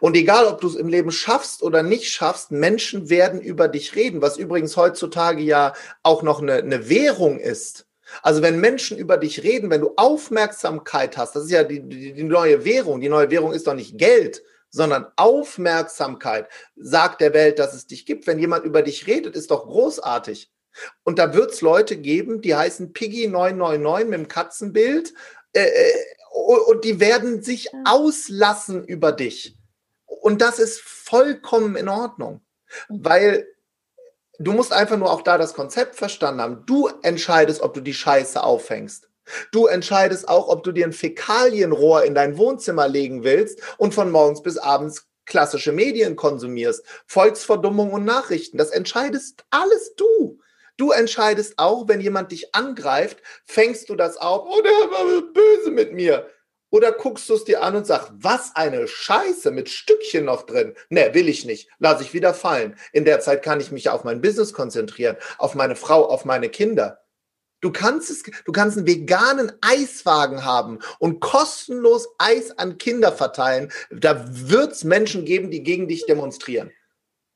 Und 0.00 0.16
egal, 0.16 0.46
ob 0.46 0.62
du 0.62 0.68
es 0.68 0.76
im 0.76 0.88
Leben 0.88 1.10
schaffst 1.10 1.62
oder 1.62 1.82
nicht 1.82 2.10
schaffst, 2.10 2.52
Menschen 2.52 3.10
werden 3.10 3.42
über 3.42 3.68
dich 3.68 3.94
reden, 3.96 4.22
was 4.22 4.38
übrigens 4.38 4.78
heutzutage 4.78 5.42
ja 5.42 5.74
auch 6.02 6.22
noch 6.22 6.40
eine, 6.40 6.54
eine 6.54 6.88
Währung 6.88 7.38
ist. 7.38 7.86
Also 8.22 8.42
wenn 8.42 8.60
Menschen 8.60 8.98
über 8.98 9.16
dich 9.16 9.42
reden, 9.42 9.70
wenn 9.70 9.80
du 9.80 9.92
Aufmerksamkeit 9.96 11.16
hast, 11.16 11.34
das 11.34 11.44
ist 11.44 11.50
ja 11.50 11.64
die, 11.64 11.80
die, 11.80 12.12
die 12.12 12.24
neue 12.24 12.64
Währung. 12.64 13.00
Die 13.00 13.08
neue 13.08 13.30
Währung 13.30 13.52
ist 13.52 13.66
doch 13.66 13.74
nicht 13.74 13.96
Geld, 13.96 14.42
sondern 14.70 15.06
Aufmerksamkeit. 15.16 16.48
Sagt 16.76 17.20
der 17.20 17.32
Welt, 17.34 17.58
dass 17.58 17.74
es 17.74 17.86
dich 17.86 18.06
gibt. 18.06 18.26
Wenn 18.26 18.38
jemand 18.38 18.64
über 18.64 18.82
dich 18.82 19.06
redet, 19.06 19.36
ist 19.36 19.50
doch 19.50 19.66
großartig. 19.66 20.50
Und 21.04 21.18
da 21.18 21.34
wird 21.34 21.52
es 21.52 21.60
Leute 21.60 21.96
geben, 21.96 22.40
die 22.40 22.54
heißen 22.54 22.92
Piggy 22.92 23.28
999 23.28 24.08
mit 24.08 24.18
dem 24.18 24.28
Katzenbild 24.28 25.12
äh, 25.52 25.64
äh 25.64 25.92
und 26.32 26.84
die 26.84 26.98
werden 26.98 27.42
sich 27.42 27.68
auslassen 27.84 28.84
über 28.86 29.12
dich. 29.12 29.54
Und 30.06 30.40
das 30.40 30.58
ist 30.58 30.80
vollkommen 30.80 31.76
in 31.76 31.88
Ordnung, 31.88 32.40
mhm. 32.88 33.04
weil 33.04 33.46
du 34.44 34.52
musst 34.52 34.72
einfach 34.72 34.96
nur 34.96 35.10
auch 35.10 35.22
da 35.22 35.38
das 35.38 35.54
Konzept 35.54 35.96
verstanden 35.96 36.40
haben. 36.40 36.66
Du 36.66 36.88
entscheidest, 37.02 37.62
ob 37.62 37.74
du 37.74 37.80
die 37.80 37.94
Scheiße 37.94 38.42
auffängst. 38.42 39.08
Du 39.52 39.66
entscheidest 39.66 40.28
auch, 40.28 40.48
ob 40.48 40.64
du 40.64 40.72
dir 40.72 40.86
ein 40.86 40.92
Fäkalienrohr 40.92 42.04
in 42.04 42.14
dein 42.14 42.36
Wohnzimmer 42.36 42.88
legen 42.88 43.24
willst 43.24 43.60
und 43.78 43.94
von 43.94 44.10
morgens 44.10 44.42
bis 44.42 44.58
abends 44.58 45.06
klassische 45.26 45.72
Medien 45.72 46.16
konsumierst, 46.16 46.84
Volksverdummung 47.06 47.92
und 47.92 48.04
Nachrichten. 48.04 48.58
Das 48.58 48.70
entscheidest 48.70 49.44
alles 49.50 49.94
du. 49.94 50.40
Du 50.76 50.90
entscheidest 50.90 51.54
auch, 51.58 51.86
wenn 51.86 52.00
jemand 52.00 52.32
dich 52.32 52.54
angreift, 52.54 53.18
fängst 53.44 53.88
du 53.88 53.94
das 53.94 54.16
auf, 54.16 54.44
oh, 54.44 54.60
der 54.62 54.72
war 54.90 55.22
böse 55.32 55.70
mit 55.70 55.92
mir. 55.92 56.26
Oder 56.72 56.90
guckst 56.90 57.28
du 57.28 57.34
es 57.34 57.44
dir 57.44 57.62
an 57.62 57.76
und 57.76 57.86
sagst, 57.86 58.10
was 58.14 58.56
eine 58.56 58.88
Scheiße 58.88 59.50
mit 59.50 59.68
Stückchen 59.68 60.24
noch 60.24 60.42
drin. 60.42 60.74
Ne, 60.88 61.10
will 61.12 61.28
ich 61.28 61.44
nicht. 61.44 61.68
Lass 61.78 62.00
ich 62.00 62.14
wieder 62.14 62.32
fallen. 62.32 62.76
In 62.92 63.04
der 63.04 63.20
Zeit 63.20 63.42
kann 63.42 63.60
ich 63.60 63.70
mich 63.70 63.90
auf 63.90 64.04
mein 64.04 64.22
Business 64.22 64.54
konzentrieren, 64.54 65.18
auf 65.36 65.54
meine 65.54 65.76
Frau, 65.76 66.06
auf 66.06 66.24
meine 66.24 66.48
Kinder. 66.48 67.00
Du 67.60 67.72
kannst 67.72 68.10
es, 68.10 68.22
du 68.22 68.52
kannst 68.52 68.78
einen 68.78 68.86
veganen 68.86 69.52
Eiswagen 69.60 70.46
haben 70.46 70.78
und 70.98 71.20
kostenlos 71.20 72.08
Eis 72.16 72.58
an 72.58 72.78
Kinder 72.78 73.12
verteilen. 73.12 73.70
Da 73.90 74.24
wird 74.26 74.72
es 74.72 74.82
Menschen 74.82 75.26
geben, 75.26 75.50
die 75.50 75.62
gegen 75.62 75.88
dich 75.88 76.06
demonstrieren. 76.06 76.72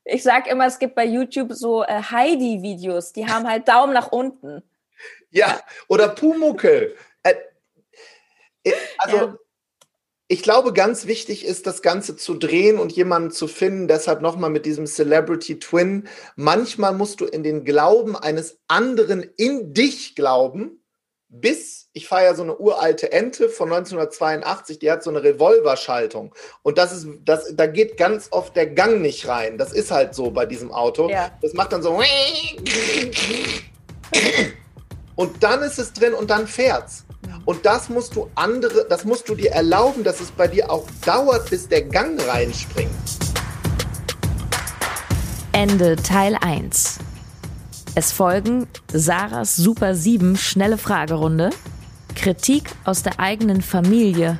Ich 0.03 0.23
sag 0.23 0.47
immer, 0.47 0.65
es 0.65 0.79
gibt 0.79 0.95
bei 0.95 1.05
YouTube 1.05 1.53
so 1.53 1.83
äh, 1.83 2.01
Heidi-Videos, 2.01 3.13
die 3.13 3.27
haben 3.27 3.47
halt 3.47 3.67
Daumen 3.67 3.93
nach 3.93 4.11
unten. 4.11 4.63
Ja, 5.29 5.59
oder 5.87 6.07
Pumuckel. 6.07 6.95
Also, 8.97 9.17
ja. 9.17 9.37
ich 10.27 10.43
glaube, 10.43 10.73
ganz 10.73 11.05
wichtig 11.07 11.45
ist, 11.45 11.67
das 11.67 11.81
Ganze 11.81 12.15
zu 12.15 12.35
drehen 12.35 12.79
und 12.79 12.91
jemanden 12.91 13.31
zu 13.31 13.47
finden. 13.47 13.87
Deshalb 13.87 14.21
nochmal 14.21 14.49
mit 14.49 14.65
diesem 14.65 14.85
Celebrity 14.85 15.59
Twin. 15.59 16.07
Manchmal 16.35 16.93
musst 16.93 17.21
du 17.21 17.25
in 17.25 17.43
den 17.43 17.63
Glauben 17.63 18.15
eines 18.15 18.59
anderen 18.67 19.23
in 19.37 19.73
dich 19.73 20.15
glauben, 20.15 20.83
bis 21.29 21.89
ich 21.97 22.07
fahre 22.07 22.25
ja 22.25 22.35
so 22.35 22.43
eine 22.43 22.57
uralte 22.57 23.11
Ente 23.11 23.49
von 23.49 23.73
1982, 23.73 24.79
die 24.79 24.91
hat 24.91 25.03
so 25.03 25.09
eine 25.09 25.23
Revolverschaltung. 25.23 26.33
Und 26.61 26.77
das 26.77 26.91
ist, 26.91 27.07
das, 27.25 27.55
da 27.55 27.65
geht 27.65 27.97
ganz 27.97 28.27
oft 28.31 28.55
der 28.55 28.67
Gang 28.67 29.01
nicht 29.01 29.27
rein. 29.27 29.57
Das 29.57 29.73
ist 29.73 29.89
halt 29.91 30.13
so 30.13 30.29
bei 30.29 30.45
diesem 30.45 30.71
Auto. 30.71 31.09
Ja. 31.09 31.31
Das 31.41 31.53
macht 31.53 31.73
dann 31.73 31.81
so. 31.81 31.99
Und 35.15 35.43
dann 35.43 35.63
ist 35.63 35.79
es 35.79 35.91
drin 35.93 36.13
und 36.13 36.29
dann 36.29 36.45
fährt's. 36.47 37.03
Und 37.47 37.65
das 37.65 37.87
musst 37.87 38.13
du 38.17 38.29
andere, 38.35 38.85
das 38.89 39.05
musst 39.05 39.29
du 39.29 39.33
dir 39.33 39.51
erlauben, 39.51 40.03
dass 40.03 40.19
es 40.19 40.31
bei 40.31 40.49
dir 40.49 40.69
auch 40.69 40.85
dauert, 41.05 41.49
bis 41.49 41.69
der 41.69 41.81
Gang 41.81 42.19
reinspringt. 42.27 42.91
Ende 45.53 45.95
Teil 45.95 46.35
1. 46.41 46.97
Es 47.95 48.11
folgen 48.11 48.67
Sarahs 48.91 49.55
Super 49.55 49.95
7 49.95 50.35
schnelle 50.35 50.77
Fragerunde, 50.77 51.51
Kritik 52.15 52.63
aus 52.83 53.03
der 53.03 53.17
eigenen 53.17 53.61
Familie 53.61 54.39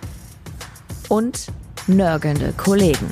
und 1.08 1.48
nörgelnde 1.88 2.54
Kollegen. 2.58 3.10